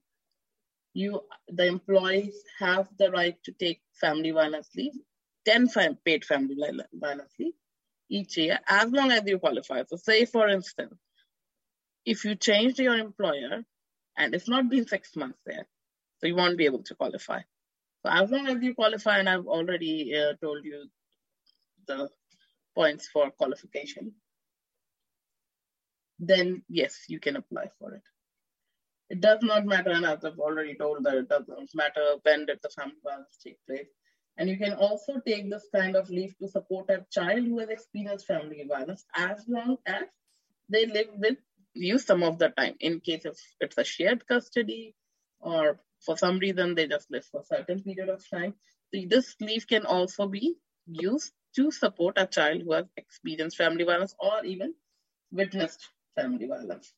You, 0.94 1.20
the 1.48 1.66
employees 1.66 2.34
have 2.58 2.88
the 2.98 3.10
right 3.10 3.36
to 3.44 3.52
take 3.52 3.80
family 3.92 4.30
violence 4.30 4.70
leave, 4.76 4.94
10 5.46 5.68
paid 6.04 6.24
family 6.24 6.56
violence 6.94 7.32
leave 7.38 7.52
each 8.08 8.36
year, 8.38 8.58
as 8.68 8.90
long 8.90 9.10
as 9.12 9.22
you 9.26 9.38
qualify. 9.38 9.82
So 9.88 9.96
say 9.96 10.24
for 10.24 10.48
instance, 10.48 10.94
if 12.06 12.24
you 12.24 12.36
changed 12.36 12.78
your 12.78 12.96
employer 12.96 13.64
and 14.16 14.34
it's 14.34 14.48
not 14.48 14.68
been 14.70 14.86
six 14.86 15.16
months 15.16 15.38
there, 15.44 15.66
so 16.18 16.26
you 16.26 16.36
won't 16.36 16.58
be 16.58 16.66
able 16.66 16.82
to 16.84 16.94
qualify. 16.94 17.40
So 18.02 18.10
as 18.12 18.30
long 18.30 18.46
as 18.48 18.62
you 18.62 18.74
qualify, 18.74 19.18
and 19.18 19.28
I've 19.28 19.46
already 19.46 20.14
uh, 20.16 20.34
told 20.40 20.64
you 20.64 20.86
the 21.86 22.08
points 22.74 23.08
for 23.08 23.30
qualification, 23.30 24.12
then 26.18 26.62
yes, 26.68 27.04
you 27.08 27.20
can 27.20 27.36
apply 27.36 27.66
for 27.78 27.94
it. 27.94 28.02
It 29.10 29.20
does 29.20 29.42
not 29.42 29.66
matter, 29.66 29.90
and 29.90 30.04
as 30.06 30.24
I've 30.24 30.38
already 30.38 30.74
told 30.74 31.04
that 31.04 31.14
it 31.14 31.28
doesn't 31.28 31.74
matter 31.74 32.16
when 32.22 32.46
did 32.46 32.60
the 32.62 32.70
family 32.70 32.96
violence 33.04 33.38
take 33.42 33.58
place. 33.66 33.88
And 34.36 34.48
you 34.48 34.56
can 34.56 34.72
also 34.72 35.20
take 35.24 35.50
this 35.50 35.68
kind 35.72 35.94
of 35.94 36.10
leave 36.10 36.36
to 36.38 36.48
support 36.48 36.90
a 36.90 37.06
child 37.12 37.44
who 37.46 37.58
has 37.60 37.68
experienced 37.68 38.26
family 38.26 38.64
violence 38.68 39.04
as 39.14 39.44
long 39.46 39.76
as 39.86 40.04
they 40.68 40.86
live 40.86 41.10
with 41.16 41.36
you 41.74 41.98
some 41.98 42.22
of 42.22 42.38
the 42.38 42.48
time. 42.48 42.74
In 42.80 43.00
case 43.00 43.24
if 43.24 43.38
it's 43.60 43.78
a 43.78 43.84
shared 43.84 44.26
custody 44.26 44.94
or 45.40 45.78
for 46.04 46.16
some 46.16 46.38
reason 46.38 46.74
they 46.74 46.88
just 46.88 47.10
live 47.10 47.24
for 47.26 47.40
a 47.40 47.44
certain 47.44 47.82
period 47.82 48.08
of 48.08 48.28
time. 48.28 48.54
So 48.92 49.00
this 49.08 49.36
leave 49.40 49.66
can 49.66 49.86
also 49.86 50.26
be 50.26 50.56
used 50.86 51.32
to 51.56 51.70
support 51.70 52.18
a 52.18 52.26
child 52.26 52.62
who 52.62 52.72
has 52.72 52.86
experienced 52.96 53.56
family 53.56 53.84
violence 53.84 54.14
or 54.18 54.44
even 54.44 54.74
witnessed 55.30 55.88
family 56.14 56.46
violence. 56.46 56.92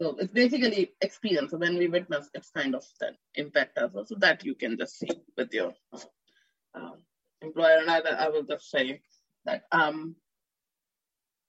So 0.00 0.16
it's 0.18 0.32
basically 0.32 0.92
experience. 1.00 1.52
So 1.52 1.58
when 1.58 1.78
we 1.78 1.86
witness, 1.88 2.28
it's 2.34 2.50
kind 2.50 2.74
of 2.74 2.84
that 3.00 3.14
impact 3.34 3.78
as 3.78 3.92
well. 3.92 4.04
So 4.04 4.16
that 4.18 4.44
you 4.44 4.54
can 4.54 4.76
just 4.76 4.98
see 4.98 5.10
with 5.36 5.54
your 5.54 5.72
um, 6.74 6.98
employer. 7.40 7.78
And 7.78 7.90
I, 7.90 7.98
I 7.98 8.28
will 8.28 8.42
just 8.42 8.70
say 8.70 9.00
that 9.44 9.62
um, 9.70 10.16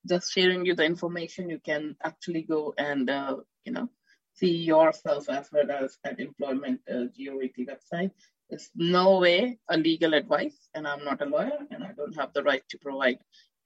just 0.08 0.32
sharing 0.32 0.66
you 0.66 0.76
the 0.76 0.86
information, 0.86 1.50
you 1.50 1.60
can 1.60 1.96
actually 2.04 2.44
go 2.44 2.74
and, 2.78 3.10
uh, 3.10 3.38
you 3.66 3.72
know, 3.72 3.90
see 4.36 4.52
yourself 4.52 5.28
as 5.30 5.50
well 5.52 5.72
as 5.72 5.98
at 6.04 6.20
employment 6.20 6.82
uh, 6.90 7.06
website. 7.18 8.12
It's 8.50 8.70
no 8.76 9.20
way 9.20 9.58
a 9.68 9.78
legal 9.78 10.14
advice, 10.14 10.70
and 10.76 10.88
I'm 10.88 11.04
not 11.04 11.22
a 11.22 11.26
lawyer, 11.26 11.58
and 11.72 11.84
I 11.84 11.94
don't 11.94 12.16
have 12.16 12.32
the 12.34 12.44
right 12.44 12.62
to 12.70 12.78
provide 12.78 13.18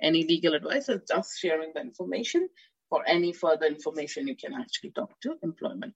any 0.01 0.25
legal 0.25 0.53
advice. 0.53 0.89
It's 0.89 1.12
just 1.12 1.39
sharing 1.39 1.72
the 1.74 1.82
information. 1.82 2.50
For 2.89 3.03
any 3.08 3.34
further 3.34 3.68
information, 3.68 4.27
you 4.27 4.36
can 4.36 4.53
actually 4.53 4.91
talk 4.91 5.12
to 5.22 5.38
employment 5.44 5.94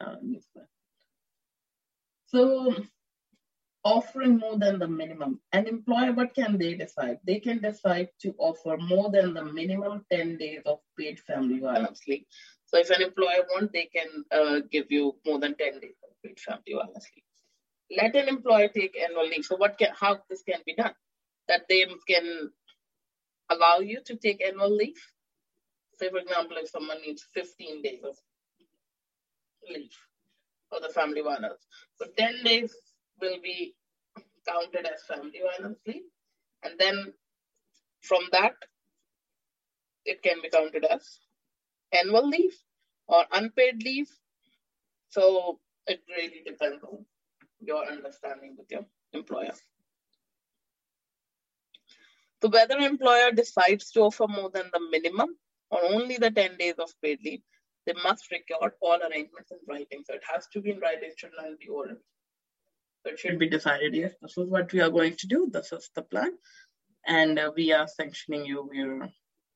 uh, 0.00 0.16
So 2.26 2.74
offering 3.84 4.38
more 4.38 4.58
than 4.58 4.78
the 4.78 4.88
minimum. 4.88 5.40
An 5.52 5.66
employer, 5.66 6.12
what 6.12 6.34
can 6.34 6.58
they 6.58 6.74
decide? 6.74 7.18
They 7.24 7.40
can 7.40 7.60
decide 7.60 8.08
to 8.22 8.34
offer 8.38 8.76
more 8.76 9.10
than 9.10 9.34
the 9.34 9.44
minimum 9.44 10.04
10 10.10 10.36
days 10.38 10.62
of 10.66 10.78
paid 10.98 11.20
family 11.20 11.60
violence 11.60 12.02
leave. 12.06 12.24
So 12.66 12.78
if 12.78 12.90
an 12.90 13.02
employer 13.02 13.44
wants, 13.50 13.72
they 13.72 13.88
can 13.94 14.24
uh, 14.30 14.60
give 14.70 14.86
you 14.90 15.16
more 15.26 15.40
than 15.40 15.56
10 15.56 15.80
days 15.80 15.96
of 16.04 16.10
paid 16.24 16.38
family 16.38 16.74
violence 16.74 17.06
leave. 17.16 17.98
Let 17.98 18.14
an 18.14 18.28
employer 18.28 18.68
take 18.68 18.96
annual 18.98 19.26
leave. 19.26 19.44
So 19.44 19.56
what 19.56 19.78
can, 19.78 19.88
how 19.98 20.18
this 20.28 20.42
can 20.42 20.60
be 20.64 20.74
done? 20.74 20.94
That 21.48 21.62
they 21.68 21.86
can 22.06 22.50
allow 23.50 23.78
you 23.78 24.00
to 24.06 24.16
take 24.16 24.42
annual 24.42 24.74
leave. 24.74 25.00
Say, 25.98 26.08
for 26.08 26.18
example, 26.18 26.56
if 26.58 26.70
someone 26.70 27.02
needs 27.02 27.24
15 27.34 27.82
days 27.82 28.00
of 28.04 28.16
leave 29.68 29.92
for 30.70 30.80
the 30.80 30.88
family 30.88 31.20
violence. 31.20 31.66
So 31.96 32.06
10 32.16 32.44
days 32.44 32.74
will 33.20 33.40
be 33.42 33.74
counted 34.48 34.86
as 34.86 35.02
family 35.04 35.40
violence 35.44 35.78
leave. 35.86 36.02
And 36.62 36.78
then 36.78 37.12
from 38.00 38.22
that, 38.32 38.54
it 40.04 40.22
can 40.22 40.40
be 40.42 40.48
counted 40.48 40.84
as 40.84 41.18
annual 41.92 42.28
leave 42.28 42.56
or 43.06 43.24
unpaid 43.32 43.82
leave. 43.82 44.08
So 45.08 45.60
it 45.86 46.00
really 46.08 46.42
depends 46.46 46.82
on 46.84 47.04
your 47.60 47.84
understanding 47.84 48.56
with 48.56 48.70
your 48.70 48.86
employer. 49.12 49.52
So 52.42 52.48
whether 52.48 52.78
employer 52.78 53.32
decides 53.32 53.90
to 53.92 54.00
offer 54.00 54.26
more 54.26 54.50
than 54.50 54.70
the 54.72 54.80
minimum 54.90 55.36
or 55.70 55.84
only 55.84 56.16
the 56.16 56.30
10 56.30 56.56
days 56.56 56.74
of 56.78 56.90
paid 57.02 57.20
leave, 57.24 57.42
they 57.86 57.92
must 58.02 58.30
record 58.30 58.72
all 58.80 58.98
arrangements 59.00 59.50
in 59.50 59.58
writing. 59.68 60.02
So 60.06 60.14
it 60.14 60.22
has 60.32 60.46
to 60.52 60.60
be 60.60 60.70
in 60.70 60.80
writing, 60.80 61.10
it 61.10 61.18
should 61.18 61.32
not 61.36 61.58
be 61.58 61.68
oral. 61.68 61.96
So 63.02 63.12
it 63.12 63.18
should 63.18 63.38
be 63.38 63.48
decided, 63.48 63.94
yes, 63.94 64.12
this 64.20 64.36
is 64.36 64.48
what 64.48 64.72
we 64.72 64.80
are 64.80 64.90
going 64.90 65.16
to 65.16 65.26
do. 65.26 65.48
This 65.50 65.72
is 65.72 65.90
the 65.94 66.02
plan. 66.02 66.32
And 67.06 67.38
uh, 67.38 67.50
we 67.56 67.72
are 67.72 67.88
sanctioning 67.88 68.44
you. 68.44 68.68
We're, 68.70 69.08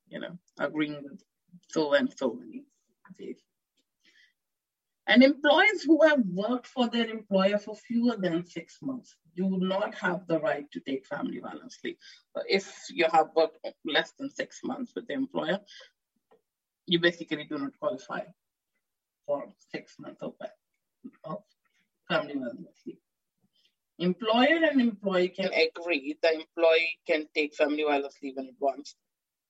you 0.09 0.21
know, 0.21 0.39
agreeing 0.59 1.03
with 1.03 1.23
so 1.69 1.93
and 1.95 2.13
so 2.17 2.33
many 2.33 2.65
days. 3.19 3.41
And 5.07 5.23
employees 5.23 5.83
who 5.83 6.07
have 6.09 6.21
worked 6.33 6.67
for 6.67 6.89
their 6.89 7.09
employer 7.09 7.59
for 7.59 7.77
fewer 7.77 8.17
than 8.17 8.47
six 8.47 8.79
months 8.81 9.15
do 9.37 9.59
not 9.59 9.95
have 9.95 10.27
the 10.27 10.41
right 10.41 10.71
to 10.73 10.81
take 10.81 11.07
family 11.07 11.39
violence 11.41 11.79
leave. 11.85 11.97
If 12.49 12.73
you 12.91 13.07
have 13.13 13.29
worked 13.35 13.59
less 13.85 14.13
than 14.19 14.31
six 14.31 14.61
months 14.65 14.93
with 14.95 15.07
the 15.07 15.15
employer, 15.15 15.61
you 16.87 16.99
basically 17.01 17.45
do 17.45 17.59
not 17.59 17.79
qualify 17.79 18.21
for 19.27 19.45
six 19.73 19.97
months 19.99 20.23
of 20.23 20.35
family 22.09 22.35
violence 22.35 22.81
leave. 22.87 22.99
Employer 23.99 24.65
and 24.71 24.81
employee 24.81 25.29
can 25.29 25.51
agree 25.53 26.17
the 26.21 26.35
employee 26.35 26.99
can 27.07 27.27
take 27.35 27.55
family 27.55 27.85
violence 27.85 28.17
leave 28.23 28.37
in 28.39 28.49
advance. 28.49 28.97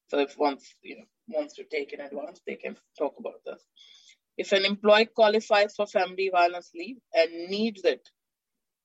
So 0.08 0.18
if 0.18 0.36
once 0.36 0.74
you 0.82 0.98
know 0.98 1.04
wants 1.28 1.54
to 1.54 1.64
take 1.64 1.92
in 1.92 2.00
advance, 2.00 2.40
they 2.46 2.56
can 2.56 2.76
talk 2.98 3.14
about 3.18 3.40
this. 3.46 3.62
If 4.36 4.52
an 4.52 4.64
employee 4.64 5.06
qualifies 5.06 5.74
for 5.74 5.86
family 5.86 6.28
violence 6.30 6.70
leave 6.74 6.98
and 7.14 7.48
needs 7.48 7.84
it 7.84 8.06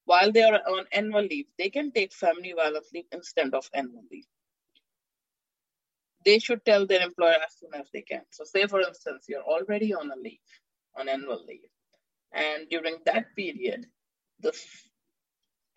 while 0.09 0.31
they 0.31 0.41
are 0.41 0.59
on 0.75 0.85
annual 0.91 1.21
leave, 1.21 1.45
they 1.59 1.69
can 1.69 1.91
take 1.91 2.13
family 2.13 2.53
violence 2.59 2.89
leave 2.93 3.09
instead 3.11 3.53
of 3.53 3.69
annual 3.75 4.03
leave. 4.11 4.25
They 6.25 6.39
should 6.39 6.65
tell 6.65 6.87
their 6.87 7.03
employer 7.03 7.37
as 7.47 7.53
soon 7.59 7.75
as 7.79 7.87
they 7.93 8.01
can. 8.01 8.23
So, 8.31 8.43
say 8.43 8.65
for 8.65 8.81
instance, 8.81 9.25
you're 9.29 9.49
already 9.55 9.93
on 9.93 10.09
a 10.11 10.15
leave, 10.15 10.49
on 10.97 11.09
annual 11.09 11.45
leave, 11.47 11.69
and 12.33 12.67
during 12.69 12.97
that 13.05 13.35
period, 13.35 13.85
this 14.39 14.65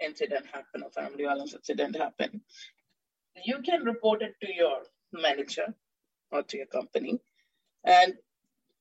incident 0.00 0.46
happened, 0.46 0.84
a 0.86 0.90
family 0.90 1.24
violence 1.24 1.54
incident 1.54 1.96
happened, 1.96 2.40
you 3.44 3.58
can 3.62 3.84
report 3.84 4.22
it 4.22 4.34
to 4.40 4.54
your 4.54 4.78
manager 5.12 5.74
or 6.30 6.42
to 6.42 6.56
your 6.56 6.66
company 6.66 7.20
and 7.84 8.14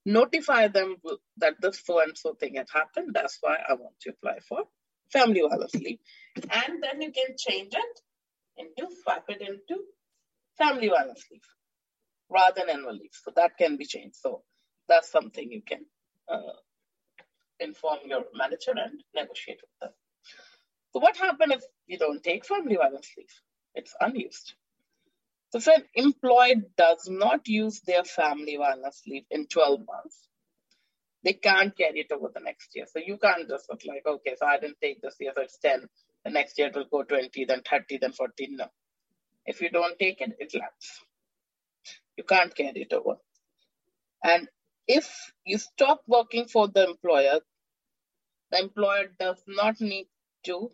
notify 0.05 0.67
them 0.69 0.95
that 1.37 1.55
this 1.61 1.81
so 1.85 2.01
and 2.01 2.17
so 2.17 2.33
thing 2.35 2.55
had 2.55 2.69
happened. 2.73 3.13
That's 3.13 3.37
why 3.41 3.57
I 3.67 3.73
want 3.73 3.99
to 4.01 4.11
apply 4.11 4.39
for 4.47 4.63
family 5.11 5.41
violence 5.41 5.75
leave. 5.75 5.99
And 6.51 6.81
then 6.81 7.01
you 7.01 7.11
can 7.11 7.35
change 7.37 7.73
it 7.73 7.99
into, 8.57 8.93
swap 9.01 9.25
it 9.29 9.41
into 9.41 9.83
family 10.57 10.89
violence 10.89 11.25
leave 11.31 11.41
rather 12.29 12.61
than 12.61 12.69
annual 12.69 12.93
leave. 12.93 13.11
So 13.23 13.31
that 13.35 13.57
can 13.57 13.77
be 13.77 13.85
changed. 13.85 14.15
So 14.15 14.43
that's 14.87 15.11
something 15.11 15.51
you 15.51 15.61
can 15.67 15.85
uh, 16.31 16.57
inform 17.59 17.99
your 18.05 18.23
manager 18.33 18.71
and 18.75 19.03
negotiate 19.13 19.59
with 19.61 19.79
them. 19.81 19.91
So 20.93 20.99
what 20.99 21.17
happens 21.17 21.53
if 21.53 21.63
you 21.87 21.97
don't 21.97 22.23
take 22.23 22.45
family 22.45 22.75
violence 22.75 23.11
leave? 23.17 23.33
It's 23.75 23.93
unused. 23.99 24.53
So 25.51 25.57
if 25.59 25.67
an 25.67 25.83
employee 25.95 26.63
does 26.77 27.07
not 27.09 27.47
use 27.47 27.81
their 27.81 28.03
family 28.03 28.57
violence 28.57 29.01
leave 29.05 29.25
in 29.29 29.47
12 29.47 29.81
months, 29.85 30.27
they 31.23 31.33
can't 31.33 31.75
carry 31.77 32.01
it 32.01 32.11
over 32.11 32.29
the 32.33 32.39
next 32.39 32.75
year. 32.75 32.85
So 32.91 32.99
you 33.05 33.17
can't 33.17 33.47
just 33.47 33.69
look 33.69 33.81
like, 33.85 34.03
okay, 34.05 34.35
so 34.37 34.45
I 34.45 34.59
didn't 34.59 34.77
take 34.81 35.01
this 35.01 35.15
year, 35.19 35.31
so 35.35 35.43
it's 35.43 35.57
10. 35.59 35.87
The 36.25 36.31
next 36.31 36.57
year 36.57 36.67
it 36.67 36.75
will 36.75 36.85
go 36.91 37.03
20, 37.03 37.45
then 37.45 37.61
30, 37.69 37.97
then 37.99 38.13
14. 38.13 38.57
No. 38.57 38.65
If 39.45 39.61
you 39.61 39.69
don't 39.69 39.97
take 39.99 40.21
it, 40.21 40.35
it 40.39 40.53
lapses. 40.53 41.01
You 42.17 42.23
can't 42.23 42.55
carry 42.55 42.81
it 42.81 42.93
over. 42.93 43.17
And 44.23 44.47
if 44.87 45.31
you 45.45 45.57
stop 45.57 46.01
working 46.07 46.45
for 46.45 46.67
the 46.67 46.87
employer, 46.87 47.39
the 48.51 48.59
employer 48.59 49.05
does 49.19 49.41
not 49.47 49.79
need 49.79 50.07
to 50.45 50.69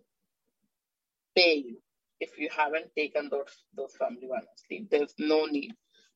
pay 1.36 1.56
you 1.56 1.77
if 2.20 2.38
you 2.39 2.50
haven't 2.56 2.96
taken 2.98 3.30
those, 3.30 3.54
those 3.75 3.94
family 3.98 4.27
violence 4.27 4.63
leave. 4.72 4.89
There's 4.89 5.13
no 5.20 5.46
need 5.46 5.74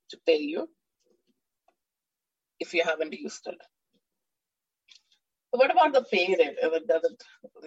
to 0.10 0.18
pay 0.26 0.40
you 0.40 0.68
if 2.60 2.74
you 2.74 2.84
haven't 2.84 3.14
used 3.14 3.46
it. 3.48 3.62
What 5.52 5.72
about 5.72 5.94
the 5.94 6.04
pay 6.04 6.36
rate? 6.40 6.58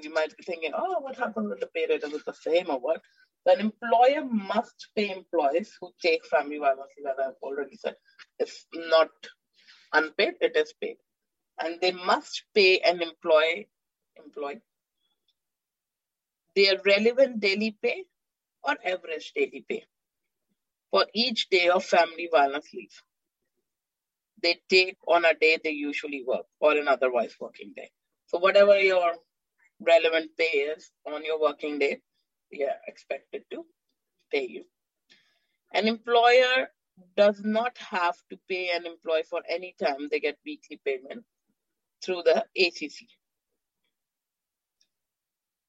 You 0.02 0.14
might 0.14 0.36
be 0.36 0.44
thinking, 0.44 0.72
oh, 0.76 1.00
what 1.00 1.16
happened 1.16 1.50
with 1.50 1.60
the 1.60 1.66
pay 1.66 1.86
rate? 1.88 2.04
Is 2.04 2.14
it 2.14 2.26
the 2.26 2.34
same 2.34 2.70
or 2.70 2.78
what? 2.80 3.02
An 3.46 3.60
employer 3.60 4.24
must 4.24 4.88
pay 4.96 5.10
employees 5.10 5.76
who 5.80 5.90
take 6.00 6.24
family 6.26 6.58
violence 6.58 6.90
leave, 6.96 7.06
as 7.06 7.16
I've 7.18 7.42
already 7.42 7.76
said. 7.76 7.96
It's 8.38 8.66
not 8.74 9.10
unpaid, 9.92 10.34
it 10.40 10.56
is 10.56 10.72
paid. 10.80 10.96
And 11.58 11.80
they 11.80 11.92
must 11.92 12.44
pay 12.54 12.80
an 12.80 13.02
employee 13.02 13.68
employee 14.16 14.62
their 16.56 16.76
relevant 16.86 17.40
daily 17.40 17.76
pay 17.82 18.04
or 18.62 18.76
average 18.84 19.32
daily 19.34 19.64
pay 19.68 19.84
for 20.90 21.06
each 21.14 21.48
day 21.50 21.68
of 21.68 21.84
family 21.84 22.28
violence 22.32 22.68
leave. 22.72 23.02
They 24.44 24.60
take 24.68 24.98
on 25.08 25.24
a 25.24 25.34
day 25.34 25.58
they 25.64 25.70
usually 25.70 26.22
work 26.24 26.46
or 26.60 26.72
an 26.76 26.88
otherwise 26.88 27.34
working 27.40 27.72
day. 27.74 27.90
So 28.26 28.38
whatever 28.38 28.78
your 28.78 29.14
relevant 29.80 30.32
pay 30.38 30.58
is 30.74 30.92
on 31.06 31.24
your 31.24 31.40
working 31.40 31.78
day, 31.78 32.00
they 32.52 32.64
are 32.64 32.80
expected 32.86 33.44
to 33.52 33.64
pay 34.30 34.46
you. 34.46 34.64
An 35.72 35.88
employer 35.88 36.68
does 37.16 37.40
not 37.42 37.78
have 37.78 38.16
to 38.30 38.38
pay 38.48 38.70
an 38.76 38.86
employee 38.86 39.24
for 39.30 39.42
any 39.48 39.74
time 39.82 40.08
they 40.10 40.20
get 40.20 40.38
weekly 40.44 40.80
payment 40.84 41.24
through 42.04 42.22
the 42.24 42.44
ACC. 42.56 43.08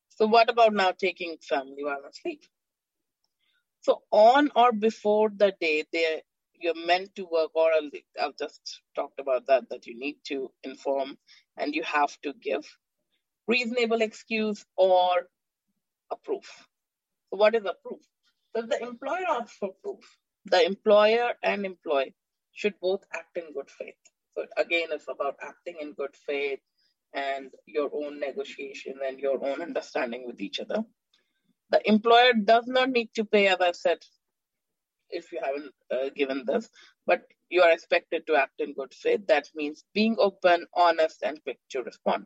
So 0.09 0.27
what 0.27 0.49
about 0.49 0.73
now 0.73 0.91
taking 0.91 1.37
family 1.41 1.83
violence 1.83 2.19
leave? 2.25 2.47
So 3.81 4.03
on 4.11 4.51
or 4.55 4.73
before 4.73 5.29
the 5.29 5.53
day 5.61 5.85
they 5.93 6.23
you're 6.59 6.85
meant 6.85 7.15
to 7.15 7.25
work, 7.25 7.51
or 7.53 7.69
I've 8.21 8.37
just 8.37 8.81
talked 8.95 9.19
about 9.19 9.47
that, 9.47 9.69
that 9.69 9.85
you 9.85 9.97
need 9.97 10.17
to 10.27 10.51
inform 10.63 11.17
and 11.57 11.73
you 11.73 11.83
have 11.83 12.19
to 12.21 12.33
give 12.33 12.65
reasonable 13.47 14.01
excuse 14.01 14.65
or 14.75 15.27
a 16.11 16.15
proof. 16.15 16.67
So 17.29 17.37
what 17.37 17.55
is 17.55 17.65
a 17.65 17.75
proof? 17.83 18.01
So 18.55 18.63
if 18.63 18.69
the 18.69 18.81
employer 18.81 19.25
asks 19.29 19.57
for 19.57 19.73
proof, 19.83 20.17
the 20.45 20.65
employer 20.65 21.33
and 21.43 21.65
employee 21.65 22.15
should 22.53 22.75
both 22.79 23.03
act 23.13 23.37
in 23.37 23.53
good 23.53 23.69
faith. 23.69 23.95
So 24.33 24.45
again, 24.57 24.89
it's 24.91 25.07
about 25.09 25.35
acting 25.41 25.77
in 25.81 25.93
good 25.93 26.15
faith 26.27 26.59
and 27.13 27.51
your 27.65 27.89
own 27.93 28.19
negotiation 28.19 28.95
and 29.05 29.19
your 29.19 29.43
own 29.45 29.61
understanding 29.61 30.25
with 30.25 30.41
each 30.41 30.59
other. 30.59 30.83
The 31.71 31.87
employer 31.89 32.33
does 32.33 32.67
not 32.67 32.89
need 32.89 33.09
to 33.15 33.25
pay, 33.25 33.47
as 33.47 33.59
I 33.59 33.71
said, 33.71 33.99
if 35.09 35.31
you 35.31 35.39
haven't 35.43 35.71
uh, 35.91 36.09
given 36.15 36.43
this, 36.45 36.69
but 37.05 37.23
you 37.49 37.61
are 37.61 37.71
expected 37.71 38.27
to 38.27 38.35
act 38.35 38.59
in 38.59 38.73
good 38.73 38.93
faith. 38.93 39.27
That 39.27 39.47
means 39.55 39.83
being 39.93 40.15
open, 40.19 40.65
honest, 40.73 41.21
and 41.23 41.41
quick 41.43 41.59
to 41.71 41.83
respond. 41.83 42.25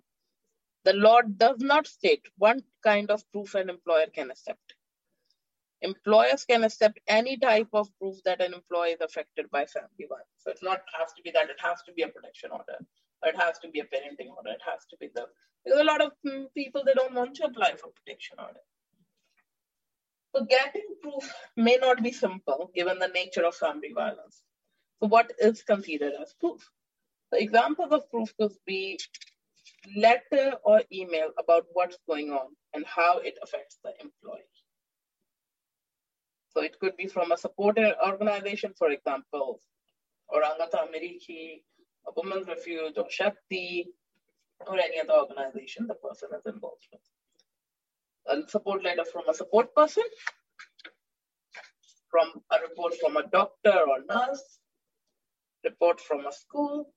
The 0.85 0.93
law 0.93 1.21
does 1.21 1.59
not 1.59 1.87
state 1.87 2.25
one 2.37 2.63
kind 2.83 3.11
of 3.11 3.29
proof 3.31 3.55
an 3.55 3.69
employer 3.69 4.07
can 4.13 4.31
accept. 4.31 4.75
Employers 5.81 6.45
can 6.45 6.63
accept 6.63 6.99
any 7.07 7.37
type 7.37 7.69
of 7.73 7.89
proof 7.99 8.17
that 8.25 8.41
an 8.41 8.53
employee 8.53 8.91
is 8.91 9.01
affected 9.01 9.49
by 9.51 9.65
family 9.65 10.07
violence. 10.09 10.27
So 10.37 10.51
it's 10.51 10.63
not 10.63 10.81
has 10.97 11.13
to 11.13 11.21
be 11.23 11.31
that 11.31 11.49
it 11.49 11.59
has 11.61 11.81
to 11.83 11.93
be 11.93 12.03
a 12.03 12.09
protection 12.09 12.51
order, 12.51 12.79
or 13.23 13.29
it 13.29 13.37
has 13.37 13.59
to 13.59 13.69
be 13.69 13.79
a 13.79 13.85
parenting 13.85 14.29
order. 14.35 14.51
It 14.51 14.61
has 14.65 14.85
to 14.89 14.97
be 14.97 15.09
the 15.13 15.27
because 15.63 15.79
a 15.79 15.83
lot 15.83 16.01
of 16.01 16.11
mm, 16.25 16.47
people 16.53 16.83
they 16.85 16.93
don't 16.93 17.13
want 17.13 17.35
to 17.35 17.45
apply 17.45 17.75
for 17.75 17.91
protection 17.91 18.37
order. 18.39 18.59
So 20.35 20.45
getting 20.45 20.95
proof 21.01 21.33
may 21.55 21.77
not 21.77 22.03
be 22.03 22.11
simple 22.11 22.71
given 22.75 22.99
the 22.99 23.07
nature 23.07 23.45
of 23.45 23.55
family 23.55 23.91
violence. 23.93 24.41
So 25.01 25.07
what 25.07 25.31
is 25.39 25.63
considered 25.63 26.13
as 26.21 26.33
proof? 26.39 26.69
The 27.31 27.41
examples 27.41 27.91
of 27.91 28.09
proof 28.11 28.33
could 28.37 28.53
be 28.65 28.99
letter 29.95 30.53
or 30.63 30.83
email 30.91 31.29
about 31.37 31.65
what's 31.73 31.97
going 32.07 32.31
on 32.31 32.47
and 32.73 32.85
how 32.85 33.19
it 33.19 33.37
affects 33.41 33.77
the 33.83 33.91
employee. 34.01 34.43
So 36.49 36.61
it 36.61 36.79
could 36.79 36.97
be 36.97 37.07
from 37.07 37.31
a 37.31 37.37
support 37.37 37.77
organization, 38.05 38.73
for 38.77 38.89
example, 38.89 39.59
Oranga 40.31 40.69
Tamariki, 40.71 41.61
a 42.07 42.11
Women's 42.15 42.47
Refuge, 42.47 42.97
or 42.97 43.09
Shakti, 43.09 43.87
or 44.67 44.77
any 44.77 44.99
other 44.99 45.13
organization 45.13 45.87
the 45.87 45.95
person 45.95 46.29
is 46.35 46.45
involved 46.45 46.87
with 46.91 47.01
a 48.27 48.47
support 48.47 48.83
letter 48.83 49.05
from 49.05 49.27
a 49.29 49.33
support 49.33 49.73
person, 49.75 50.03
from 52.09 52.29
a 52.51 52.61
report 52.67 52.93
from 53.01 53.17
a 53.17 53.27
doctor 53.27 53.77
or 53.87 53.99
nurse, 54.09 54.59
report 55.63 55.99
from 55.99 56.25
a 56.25 56.31
school, 56.31 56.93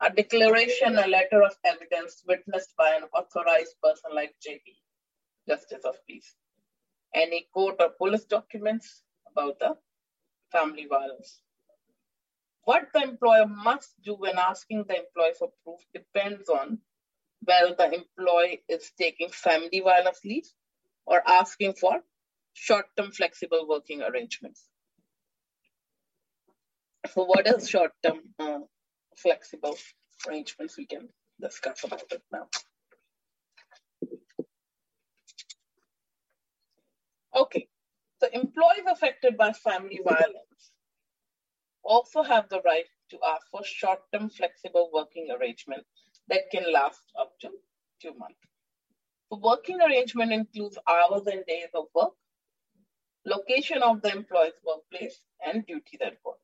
a 0.00 0.10
declaration, 0.10 0.96
a 0.98 1.06
letter 1.06 1.42
of 1.42 1.56
evidence 1.64 2.22
witnessed 2.26 2.74
by 2.76 2.90
an 2.94 3.04
authorized 3.14 3.74
person 3.82 4.14
like 4.14 4.34
JP, 4.46 4.62
Justice 5.48 5.84
of 5.84 5.96
Peace, 6.06 6.34
any 7.14 7.48
court 7.52 7.76
or 7.80 7.90
police 7.90 8.24
documents 8.24 9.02
about 9.30 9.58
the 9.58 9.76
family 10.52 10.86
violence. 10.88 11.40
What 12.64 12.88
the 12.92 13.02
employer 13.02 13.46
must 13.46 13.94
do 14.04 14.14
when 14.14 14.38
asking 14.38 14.84
the 14.84 14.98
employee 14.98 15.34
for 15.38 15.50
proof 15.64 15.80
depends 15.94 16.48
on 16.48 16.78
whether 17.42 17.74
the 17.74 17.94
employee 17.94 18.62
is 18.68 18.90
taking 18.98 19.30
family 19.30 19.80
violence 19.80 20.20
leave 20.24 20.46
or 21.06 21.22
asking 21.26 21.74
for 21.74 22.00
short-term 22.52 23.12
flexible 23.12 23.66
working 23.68 24.02
arrangements. 24.02 24.64
So 27.14 27.24
what 27.24 27.46
is 27.46 27.68
short-term 27.68 28.20
uh, 28.38 28.58
flexible 29.16 29.76
arrangements 30.26 30.76
we 30.76 30.86
can 30.86 31.08
discuss 31.40 31.84
about 31.84 32.10
it 32.10 32.22
now. 32.32 32.48
Okay, 37.36 37.68
so 38.20 38.28
employees 38.32 38.84
affected 38.90 39.36
by 39.36 39.52
family 39.52 40.00
violence 40.04 40.72
also 41.84 42.22
have 42.22 42.48
the 42.48 42.60
right 42.64 42.86
to 43.10 43.18
ask 43.26 43.46
for 43.50 43.64
short-term 43.64 44.28
flexible 44.28 44.90
working 44.92 45.28
arrangement 45.30 45.86
that 46.28 46.50
can 46.50 46.72
last 46.72 47.02
up 47.18 47.32
to 47.40 47.50
two 48.00 48.14
months. 48.18 48.40
The 49.30 49.36
working 49.38 49.80
arrangement 49.80 50.32
includes 50.32 50.78
hours 50.88 51.26
and 51.26 51.44
days 51.46 51.68
of 51.74 51.86
work, 51.94 52.14
location 53.26 53.82
of 53.82 54.00
the 54.02 54.12
employee's 54.12 54.54
workplace, 54.64 55.18
and 55.44 55.66
duties 55.66 56.00
at 56.00 56.18
work. 56.24 56.38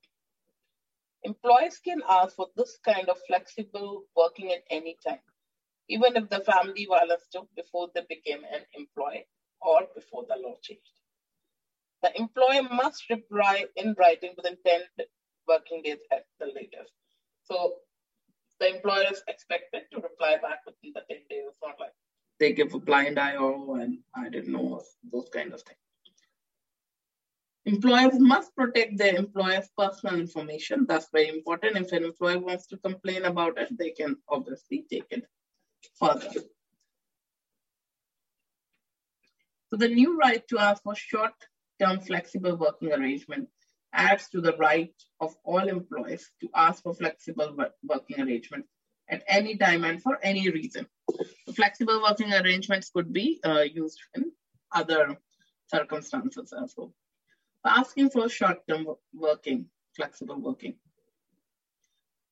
Employees 1.23 1.81
can 1.83 2.03
ask 2.09 2.37
for 2.37 2.49
this 2.57 2.79
kind 2.85 3.09
of 3.09 3.19
flexible 3.27 4.05
working 4.15 4.53
at 4.53 4.65
any 4.71 4.99
time, 5.07 5.23
even 5.89 6.17
if 6.17 6.29
the 6.29 6.41
family 6.41 6.87
violence 6.87 7.27
took 7.33 7.49
before 7.57 7.89
they 7.95 8.03
became 8.09 8.45
an 8.45 8.61
employee 8.75 9.27
or 9.63 9.89
before 9.95 10.27
the 10.29 10.37
law 10.37 10.57
changed. 10.63 11.01
The 12.03 12.21
employer 12.21 12.63
must 12.65 13.09
reply 13.09 13.65
in 13.77 13.95
writing 13.99 14.35
within 14.37 14.59
10 14.67 14.83
working 15.49 15.83
days 15.83 16.01
at 16.13 16.27
the 16.39 16.47
latest. 16.47 16.93
So 17.45 17.77
the 18.65 18.77
employer 18.77 19.05
is 19.11 19.23
expected 19.29 19.83
to 19.93 20.01
reply 20.01 20.37
back 20.41 20.61
within 20.67 20.93
the 20.95 21.03
10 21.09 21.19
days. 21.29 21.45
It's 21.49 21.59
not 21.63 21.77
like 21.79 21.93
they 22.41 22.53
give 22.53 22.75
a 22.75 22.79
blind 22.79 23.19
eye 23.19 23.37
or 23.37 23.55
oh, 23.55 23.75
and 23.75 23.99
I 24.17 24.29
didn't 24.29 24.53
know 24.53 24.83
those 25.13 25.29
kind 25.33 25.53
of 25.53 25.63
things. 25.63 25.79
Employers 27.67 28.19
must 28.19 28.55
protect 28.55 28.99
their 28.99 29.17
employer's 29.17 29.69
personal 29.79 30.17
information. 30.17 30.85
That's 30.87 31.09
very 31.13 31.29
important. 31.29 31.77
If 31.77 31.93
an 31.93 32.05
employer 32.05 32.39
wants 32.39 32.67
to 32.69 32.77
complain 32.79 33.25
about 33.25 33.59
it, 33.59 33.77
they 33.79 33.91
can 33.91 34.17
obviously 34.29 34.85
take 34.91 35.07
it 35.11 35.25
further. 35.99 36.29
So 39.71 39.77
the 39.77 39.89
new 39.89 40.19
right 40.19 40.47
to 40.49 40.59
ask 40.59 40.83
for 40.83 40.95
short-term 40.95 42.01
flexible 42.01 42.57
working 42.57 42.93
arrangement 42.93 43.49
adds 43.95 44.29
to 44.31 44.41
the 44.41 44.57
right 44.57 44.95
of 45.21 45.35
all 45.45 45.69
employees 45.69 46.31
to 46.41 46.49
ask 46.55 46.83
for 46.83 46.95
flexible 46.95 47.57
working 47.83 48.21
arrangement 48.21 48.67
at 49.09 49.23
any 49.29 49.57
time 49.57 49.85
and 49.85 50.03
for 50.03 50.19
any 50.23 50.51
reason. 50.51 50.87
Flexible 51.55 52.03
working 52.03 52.33
arrangements 52.33 52.91
could 52.91 53.13
be 53.13 53.41
uh, 53.45 53.61
used 53.61 54.01
in 54.15 54.33
other 54.73 55.17
circumstances 55.69 56.53
as 56.53 56.75
well 56.77 56.93
asking 57.65 58.11
for 58.11 58.29
short-term 58.29 58.87
working, 59.15 59.67
flexible 59.97 60.41
working. 60.41 60.75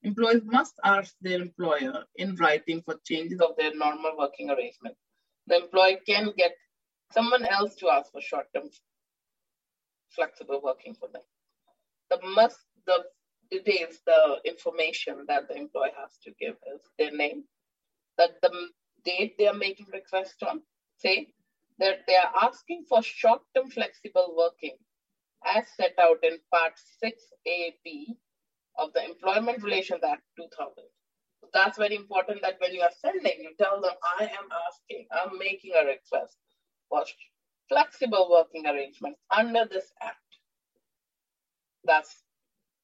Employees 0.02 0.42
must 0.44 0.74
ask 0.84 1.14
their 1.20 1.40
employer 1.40 2.04
in 2.16 2.34
writing 2.36 2.82
for 2.82 2.96
changes 3.04 3.40
of 3.40 3.56
their 3.56 3.74
normal 3.74 4.16
working 4.18 4.50
arrangement. 4.50 4.96
The 5.46 5.62
employee 5.62 6.00
can 6.06 6.32
get 6.36 6.52
someone 7.12 7.46
else 7.46 7.76
to 7.76 7.88
ask 7.88 8.10
for 8.10 8.20
short-term 8.20 8.68
flexible 10.10 10.60
working 10.62 10.94
for 10.94 11.08
them. 11.12 11.22
The 12.12 12.20
must 12.28 12.58
the 12.86 13.04
details, 13.50 14.00
the 14.04 14.40
information 14.44 15.24
that 15.28 15.48
the 15.48 15.56
employee 15.56 15.92
has 15.98 16.18
to 16.24 16.30
give 16.38 16.56
is 16.74 16.82
their 16.98 17.10
name, 17.10 17.44
that 18.18 18.32
the 18.42 18.50
date 19.02 19.38
they 19.38 19.46
are 19.46 19.54
making 19.54 19.86
request 19.92 20.42
on, 20.42 20.60
say 20.98 21.32
that 21.78 22.00
they 22.06 22.16
are 22.16 22.32
asking 22.42 22.84
for 22.86 23.02
short-term 23.02 23.70
flexible 23.70 24.34
working 24.36 24.76
as 25.46 25.64
set 25.74 25.94
out 25.98 26.18
in 26.22 26.38
Part 26.52 26.74
6AB 27.02 28.08
of 28.76 28.92
the 28.92 29.04
Employment 29.06 29.62
Relations 29.62 30.02
Act 30.04 30.22
2000. 30.36 30.74
So 31.40 31.48
that's 31.54 31.78
very 31.78 31.96
important 31.96 32.42
that 32.42 32.60
when 32.60 32.74
you 32.74 32.82
are 32.82 32.96
sending, 33.00 33.40
you 33.40 33.52
tell 33.58 33.80
them, 33.80 33.94
I 34.20 34.24
am 34.24 34.48
asking, 34.68 35.06
I'm 35.10 35.38
making 35.38 35.72
a 35.74 35.86
request 35.86 36.36
for 36.90 37.04
flexible 37.70 38.28
working 38.30 38.66
arrangements 38.66 39.20
under 39.34 39.64
this 39.64 39.94
act. 40.02 40.18
That's 41.84 42.22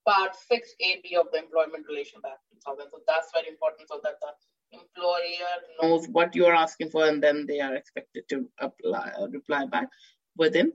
Part 0.06 0.32
6AB 0.50 1.20
of 1.20 1.26
the 1.32 1.38
Employment 1.38 1.86
Relations 1.88 2.24
Act 2.24 2.40
2000. 2.64 2.90
So 2.90 2.98
that's 3.06 3.30
very 3.32 3.48
important 3.48 3.88
so 3.88 4.00
that 4.02 4.14
the 4.20 4.78
employer 4.78 5.52
knows 5.82 6.08
what 6.08 6.34
you 6.34 6.46
are 6.46 6.54
asking 6.54 6.90
for 6.90 7.06
and 7.06 7.22
then 7.22 7.46
they 7.46 7.60
are 7.60 7.74
expected 7.74 8.24
to 8.30 8.48
apply 8.58 9.12
uh, 9.18 9.28
reply 9.28 9.66
back 9.66 9.88
within 10.36 10.72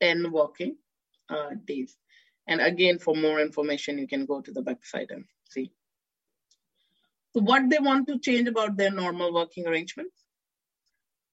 10 0.00 0.30
working 0.30 0.76
uh, 1.28 1.50
days. 1.64 1.96
And 2.46 2.60
again, 2.60 2.98
for 2.98 3.14
more 3.14 3.40
information, 3.40 3.98
you 3.98 4.08
can 4.08 4.24
go 4.24 4.40
to 4.40 4.52
the 4.52 4.62
website 4.62 5.10
and 5.10 5.24
see. 5.50 5.72
So 7.34 7.42
what 7.42 7.68
they 7.68 7.78
want 7.78 8.08
to 8.08 8.18
change 8.18 8.48
about 8.48 8.76
their 8.76 8.90
normal 8.90 9.34
working 9.34 9.66
arrangements, 9.66 10.16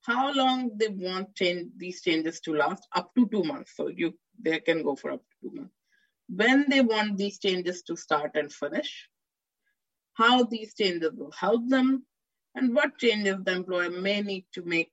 how 0.01 0.33
long 0.33 0.71
they 0.75 0.89
want 0.89 1.35
change, 1.35 1.71
these 1.77 2.01
changes 2.01 2.41
to 2.41 2.53
last, 2.53 2.85
up 2.93 3.15
to 3.15 3.27
two 3.27 3.43
months. 3.43 3.73
So 3.75 3.87
you 3.87 4.13
they 4.39 4.59
can 4.59 4.83
go 4.83 4.95
for 4.95 5.11
up 5.11 5.21
to 5.21 5.49
two 5.49 5.55
months. 5.55 5.73
When 6.27 6.69
they 6.69 6.81
want 6.81 7.17
these 7.17 7.39
changes 7.39 7.83
to 7.83 7.95
start 7.95 8.31
and 8.35 8.51
finish, 8.51 9.09
how 10.13 10.43
these 10.43 10.73
changes 10.73 11.11
will 11.13 11.31
help 11.31 11.67
them, 11.69 12.05
and 12.55 12.73
what 12.73 12.97
changes 12.97 13.37
the 13.43 13.51
employer 13.51 13.89
may 13.89 14.21
need 14.21 14.45
to 14.53 14.63
make 14.63 14.91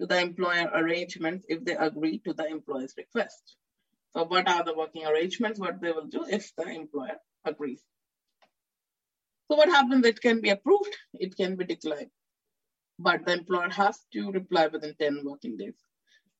to 0.00 0.06
the 0.06 0.20
employer 0.20 0.70
arrangements 0.74 1.44
if 1.48 1.64
they 1.64 1.74
agree 1.74 2.18
to 2.20 2.32
the 2.32 2.46
employer's 2.46 2.94
request. 2.96 3.56
So 4.12 4.24
what 4.24 4.48
are 4.48 4.64
the 4.64 4.74
working 4.74 5.04
arrangements, 5.04 5.58
what 5.58 5.80
they 5.80 5.92
will 5.92 6.06
do 6.06 6.24
if 6.28 6.54
the 6.56 6.68
employer 6.68 7.16
agrees. 7.44 7.82
So 9.48 9.56
what 9.56 9.68
happens, 9.68 10.06
it 10.06 10.20
can 10.20 10.40
be 10.40 10.50
approved, 10.50 10.96
it 11.14 11.36
can 11.36 11.56
be 11.56 11.64
declined, 11.64 12.10
but 12.98 13.24
the 13.24 13.34
employer 13.34 13.70
has 13.70 13.98
to 14.12 14.30
reply 14.32 14.66
within 14.68 14.94
10 14.98 15.22
working 15.24 15.56
days. 15.56 15.76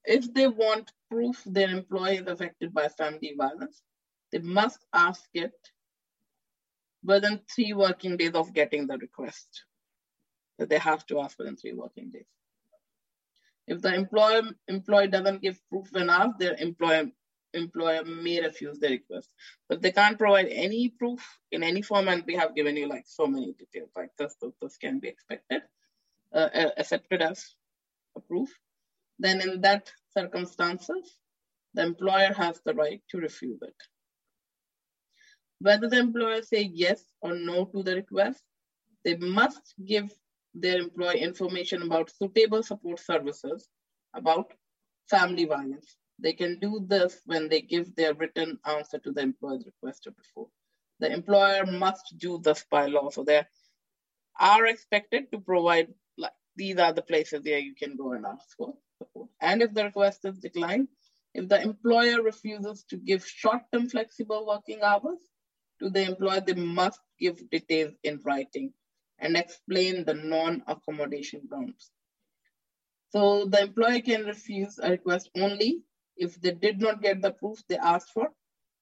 If 0.05 0.33
they 0.33 0.49
want 0.49 0.93
proof 1.11 1.43
their 1.45 1.71
employee 1.71 2.17
is 2.17 2.27
affected 2.27 2.73
by 2.73 2.89
family 2.89 3.35
violence, 3.37 3.83
they 4.33 4.39
must 4.39 4.85
ask 4.93 5.25
it 5.35 5.55
within 7.05 7.41
three 7.55 7.73
working 7.73 8.17
days 8.17 8.33
of 8.35 8.53
getting 8.53 8.87
the 8.87 8.99
request. 8.99 9.65
So 10.59 10.67
they 10.67 10.79
have 10.79 11.07
to 11.07 11.21
ask 11.21 11.39
within 11.39 11.57
three 11.57 11.75
working 11.75 12.11
days. 12.11 12.27
If 13.67 13.83
the 13.83 13.95
employer 13.95 14.43
employee 14.69 15.09
doesn't 15.09 15.43
give 15.43 15.61
proof 15.69 15.95
enough, 15.95 16.39
their 16.39 16.55
employer 16.59 17.11
employer 17.55 18.05
may 18.05 18.41
refuse 18.41 18.79
the 18.79 18.89
request. 18.89 19.31
But 19.69 19.83
they 19.83 19.93
can't 19.93 20.19
provide 20.19 20.49
any 20.51 20.91
proof 20.91 21.21
in 21.51 21.63
any 21.63 21.83
form, 21.83 22.09
and 22.09 22.23
we 22.27 22.35
have 22.35 22.55
given 22.55 22.77
you 22.77 22.87
like 22.87 23.05
so 23.07 23.27
many 23.27 23.53
details 23.53 23.91
like 23.97 24.11
this, 24.19 24.37
so 24.39 24.53
this 24.61 24.77
can 24.77 24.99
be 24.99 25.09
expected, 25.09 25.63
uh, 26.35 26.49
uh, 26.55 26.71
accepted 26.77 27.23
as 27.23 27.55
a 28.17 28.21
proof. 28.21 28.51
Then 29.19 29.41
in 29.41 29.63
that 29.63 29.91
circumstances, 30.13 31.17
the 31.75 31.83
employer 31.83 32.33
has 32.35 32.61
the 32.65 32.75
right 32.75 33.03
to 33.11 33.19
refuse 33.19 33.61
it. 33.63 33.77
Whether 35.61 35.89
the 35.89 35.99
employer 35.99 36.43
say 36.43 36.63
yes 36.63 37.03
or 37.23 37.35
no 37.35 37.65
to 37.67 37.83
the 37.83 37.95
request, 37.97 38.43
they 39.05 39.17
must 39.17 39.75
give 39.85 40.13
their 40.55 40.79
employee 40.79 41.21
information 41.21 41.83
about 41.83 42.11
suitable 42.11 42.63
support 42.63 42.99
services 42.99 43.69
about 44.15 44.53
family 45.09 45.45
violence. 45.45 45.97
They 46.19 46.33
can 46.33 46.59
do 46.59 46.85
this 46.87 47.21
when 47.27 47.49
they 47.49 47.61
give 47.61 47.95
their 47.95 48.15
written 48.15 48.59
answer 48.65 48.99
to 48.99 49.13
the 49.13 49.21
employer's 49.21 49.67
request 49.67 50.09
before. 50.17 50.49
The 50.99 51.13
employer 51.13 51.67
must 51.67 52.17
do 52.19 52.39
this 52.39 52.65
by 52.71 52.87
law. 52.87 53.11
So 53.11 53.23
they 53.23 53.45
are 54.41 54.67
expected 54.67 55.31
to 55.33 55.41
provide, 55.41 55.93
like, 56.17 56.33
these 56.57 56.79
are 56.79 56.93
the 56.93 57.03
places 57.03 57.45
where 57.45 57.59
you 57.59 57.75
can 57.75 57.97
go 57.97 58.13
and 58.13 58.25
ask 58.25 58.57
for 58.57 58.75
support. 58.99 59.29
And 59.41 59.63
if 59.63 59.75
the 59.75 59.85
request 59.85 60.25
is 60.25 60.39
declined, 60.39 60.89
if 61.35 61.49
the 61.49 61.61
employer 61.61 62.23
refuses 62.23 62.85
to 62.85 62.97
give 62.97 63.27
short-term 63.27 63.91
flexible 63.91 64.47
working 64.47 64.81
hours 64.83 65.21
to 65.81 65.91
the 65.91 66.03
employer, 66.03 66.41
they 66.41 66.55
must 66.55 67.01
give 67.19 67.49
details 67.51 67.93
in 68.03 68.21
writing 68.25 68.73
and 69.19 69.37
explain 69.37 70.05
the 70.05 70.15
non-accommodation 70.15 71.43
grounds. 71.49 71.91
So 73.11 73.47
the 73.47 73.63
employer 73.63 74.01
can 74.01 74.25
refuse 74.25 74.79
a 74.83 74.91
request 74.91 75.31
only 75.37 75.83
if 76.17 76.41
they 76.41 76.53
did 76.53 76.81
not 76.81 77.03
get 77.03 77.23
the 77.23 77.31
proof 77.31 77.63
they 77.69 77.77
asked 77.77 78.11
for 78.13 78.31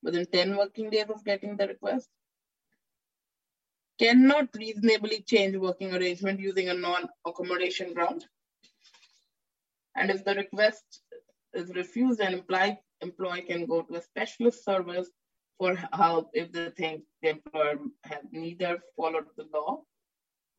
within 0.02 0.26
10 0.26 0.56
working 0.56 0.90
days 0.90 1.06
of 1.08 1.24
getting 1.24 1.56
the 1.56 1.66
request, 1.66 2.08
cannot 3.98 4.48
reasonably 4.56 5.22
change 5.22 5.56
working 5.56 5.94
arrangement 5.94 6.40
using 6.40 6.68
a 6.68 6.74
non-accommodation 6.74 7.94
ground. 7.94 8.24
And 9.96 10.10
if 10.10 10.24
the 10.24 10.34
request 10.34 11.00
is 11.52 11.70
refused, 11.74 12.20
an 12.20 12.34
employee, 12.34 12.80
employee 13.00 13.42
can 13.42 13.66
go 13.66 13.82
to 13.82 13.94
a 13.94 14.02
specialist 14.02 14.64
service 14.64 15.08
for 15.58 15.74
help 15.92 16.30
if 16.32 16.52
they 16.52 16.70
think 16.70 17.02
the 17.22 17.30
employer 17.30 17.78
has 18.04 18.24
neither 18.32 18.78
followed 18.96 19.26
the 19.36 19.46
law, 19.52 19.82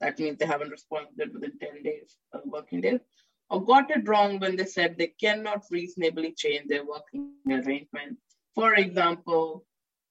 that 0.02 0.20
means 0.20 0.38
they 0.38 0.46
haven't 0.46 0.70
responded 0.70 1.34
within 1.34 1.58
10 1.60 1.84
days, 1.84 2.18
uh, 2.34 2.40
working 2.46 2.82
days, 2.82 3.00
or 3.50 3.64
got 3.64 3.90
it 3.92 4.08
wrong 4.08 4.40
when 4.40 4.56
they 4.56 4.66
said 4.66 4.98
they 4.98 5.14
cannot 5.20 5.64
reasonably 5.72 6.34
change 6.34 6.68
their 6.68 6.86
working 6.86 7.34
arrangement. 7.50 8.18
For 8.54 8.76
example, 8.76 9.66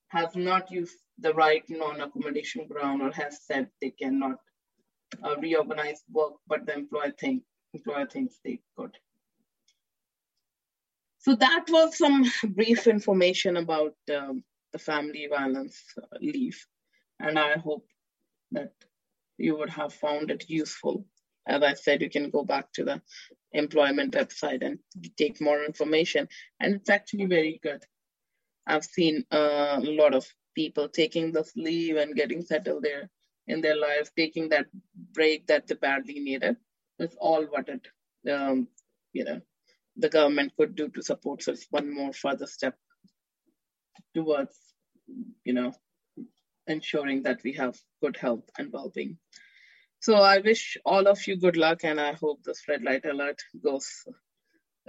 has 0.08 0.36
not 0.36 0.70
used 0.70 0.98
the 1.18 1.34
right 1.34 1.64
non-accommodation 1.68 2.66
ground 2.68 3.02
or 3.02 3.10
has 3.12 3.44
said 3.44 3.68
they 3.80 3.90
cannot 3.90 4.38
uh, 5.22 5.36
reorganize 5.36 6.02
work, 6.10 6.34
but 6.46 6.66
the 6.66 6.74
employer 6.74 7.12
think 7.18 7.42
employer 7.72 8.06
thinks 8.06 8.38
they 8.44 8.60
could. 8.76 8.96
So 11.18 11.34
that 11.36 11.64
was 11.68 11.96
some 11.96 12.30
brief 12.50 12.86
information 12.86 13.56
about 13.56 13.94
um, 14.14 14.44
the 14.74 14.78
family 14.78 15.28
violence 15.30 15.80
leave, 16.20 16.66
and 17.20 17.38
I 17.38 17.52
hope 17.58 17.86
that 18.50 18.72
you 19.38 19.56
would 19.56 19.70
have 19.70 19.94
found 19.94 20.32
it 20.32 20.50
useful. 20.50 21.06
As 21.46 21.62
I 21.62 21.74
said, 21.74 22.02
you 22.02 22.10
can 22.10 22.30
go 22.30 22.44
back 22.44 22.72
to 22.72 22.84
the 22.84 23.00
employment 23.52 24.14
website 24.14 24.62
and 24.66 24.78
take 25.16 25.40
more 25.40 25.64
information, 25.64 26.28
and 26.60 26.74
it's 26.74 26.90
actually 26.90 27.26
very 27.26 27.60
good. 27.62 27.84
I've 28.66 28.84
seen 28.84 29.24
a 29.30 29.80
lot 29.80 30.14
of 30.14 30.26
people 30.56 30.88
taking 30.88 31.30
this 31.30 31.52
leave 31.54 31.96
and 31.96 32.16
getting 32.16 32.42
settled 32.42 32.82
there 32.82 33.10
in 33.46 33.60
their 33.60 33.76
lives, 33.76 34.10
taking 34.16 34.48
that 34.48 34.66
break 35.12 35.46
that 35.46 35.68
they 35.68 35.76
badly 35.76 36.18
needed. 36.18 36.56
It's 36.98 37.16
all 37.20 37.44
what 37.44 37.68
it, 37.68 37.86
um, 38.32 38.66
you 39.12 39.24
know, 39.24 39.40
the 39.96 40.08
government 40.08 40.52
could 40.56 40.74
do 40.74 40.88
to 40.88 41.02
support. 41.02 41.46
It's 41.46 41.66
one 41.70 41.94
more 41.94 42.12
further 42.12 42.46
step 42.46 42.76
towards, 44.14 44.56
you 45.44 45.52
know, 45.52 45.72
ensuring 46.66 47.22
that 47.24 47.42
we 47.44 47.52
have 47.52 47.76
good 48.02 48.16
health 48.16 48.48
and 48.58 48.72
well-being. 48.72 49.18
So 50.00 50.16
I 50.16 50.38
wish 50.38 50.76
all 50.84 51.06
of 51.06 51.26
you 51.26 51.36
good 51.36 51.56
luck, 51.56 51.80
and 51.84 52.00
I 52.00 52.12
hope 52.12 52.42
this 52.42 52.68
red 52.68 52.82
light 52.82 53.04
alert 53.06 53.40
goes 53.62 53.88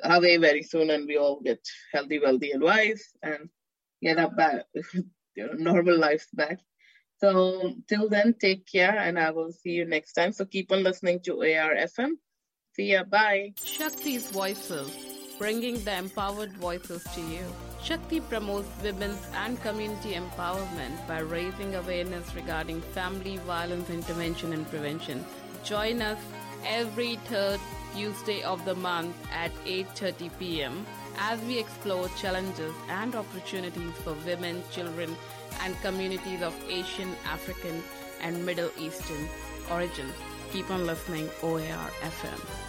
away 0.04 0.38
very 0.38 0.64
soon, 0.64 0.90
and 0.90 1.08
we 1.08 1.18
all 1.18 1.40
get 1.42 1.62
healthy, 1.94 2.20
wealthy, 2.20 2.52
and 2.52 2.62
wise, 2.62 3.04
and 3.24 3.50
get 4.02 4.18
up 4.18 4.36
back, 4.36 4.66
normal 5.38 5.98
lives 5.98 6.28
back. 6.34 6.60
So 7.18 7.76
till 7.88 8.10
then, 8.10 8.36
take 8.40 8.68
care, 8.68 8.98
and 8.98 9.18
I 9.18 9.32
will 9.32 9.52
see 9.52 9.72
you 9.72 9.86
next 9.86 10.14
time. 10.14 10.34
So 10.34 10.46
keep 10.46 10.72
on 10.72 10.84
listening 10.84 11.22
to 11.22 11.36
ARFM. 11.38 12.12
See 12.74 12.92
ya. 12.92 13.04
Bye. 13.04 13.54
Shakti's 13.58 14.30
Voices, 14.32 14.92
bringing 15.40 15.82
the 15.86 15.96
empowered 15.98 16.52
voices 16.58 17.04
to 17.16 17.22
you. 17.22 17.46
Shakti 17.86 18.20
promotes 18.20 18.68
women's 18.82 19.22
and 19.36 19.62
community 19.62 20.16
empowerment 20.16 21.08
by 21.08 21.20
raising 21.20 21.76
awareness 21.76 22.34
regarding 22.34 22.82
family 22.82 23.38
violence 23.38 23.92
intervention 23.92 24.54
and 24.54 24.68
prevention. 24.72 25.24
Join 25.64 26.02
us 26.02 26.18
every 26.66 27.18
third 27.30 27.60
Tuesday 27.94 28.42
of 28.42 28.66
the 28.66 28.74
month 28.74 29.16
at 29.32 29.54
8:30 29.66 30.32
p.m. 30.40 30.84
as 31.30 31.40
we 31.42 31.60
explore 31.60 32.10
challenges 32.24 32.74
and 32.90 33.14
opportunities 33.14 33.94
for 34.04 34.18
women, 34.26 34.64
children, 34.72 35.16
and 35.62 35.80
communities 35.84 36.42
of 36.42 36.56
Asian, 36.68 37.16
African, 37.38 37.84
and 38.20 38.44
Middle 38.48 38.72
Eastern 38.80 39.30
origin. 39.70 40.10
Keep 40.52 40.72
on 40.72 40.88
listening, 40.88 41.30
OAR 41.44 41.90
FM. 42.14 42.65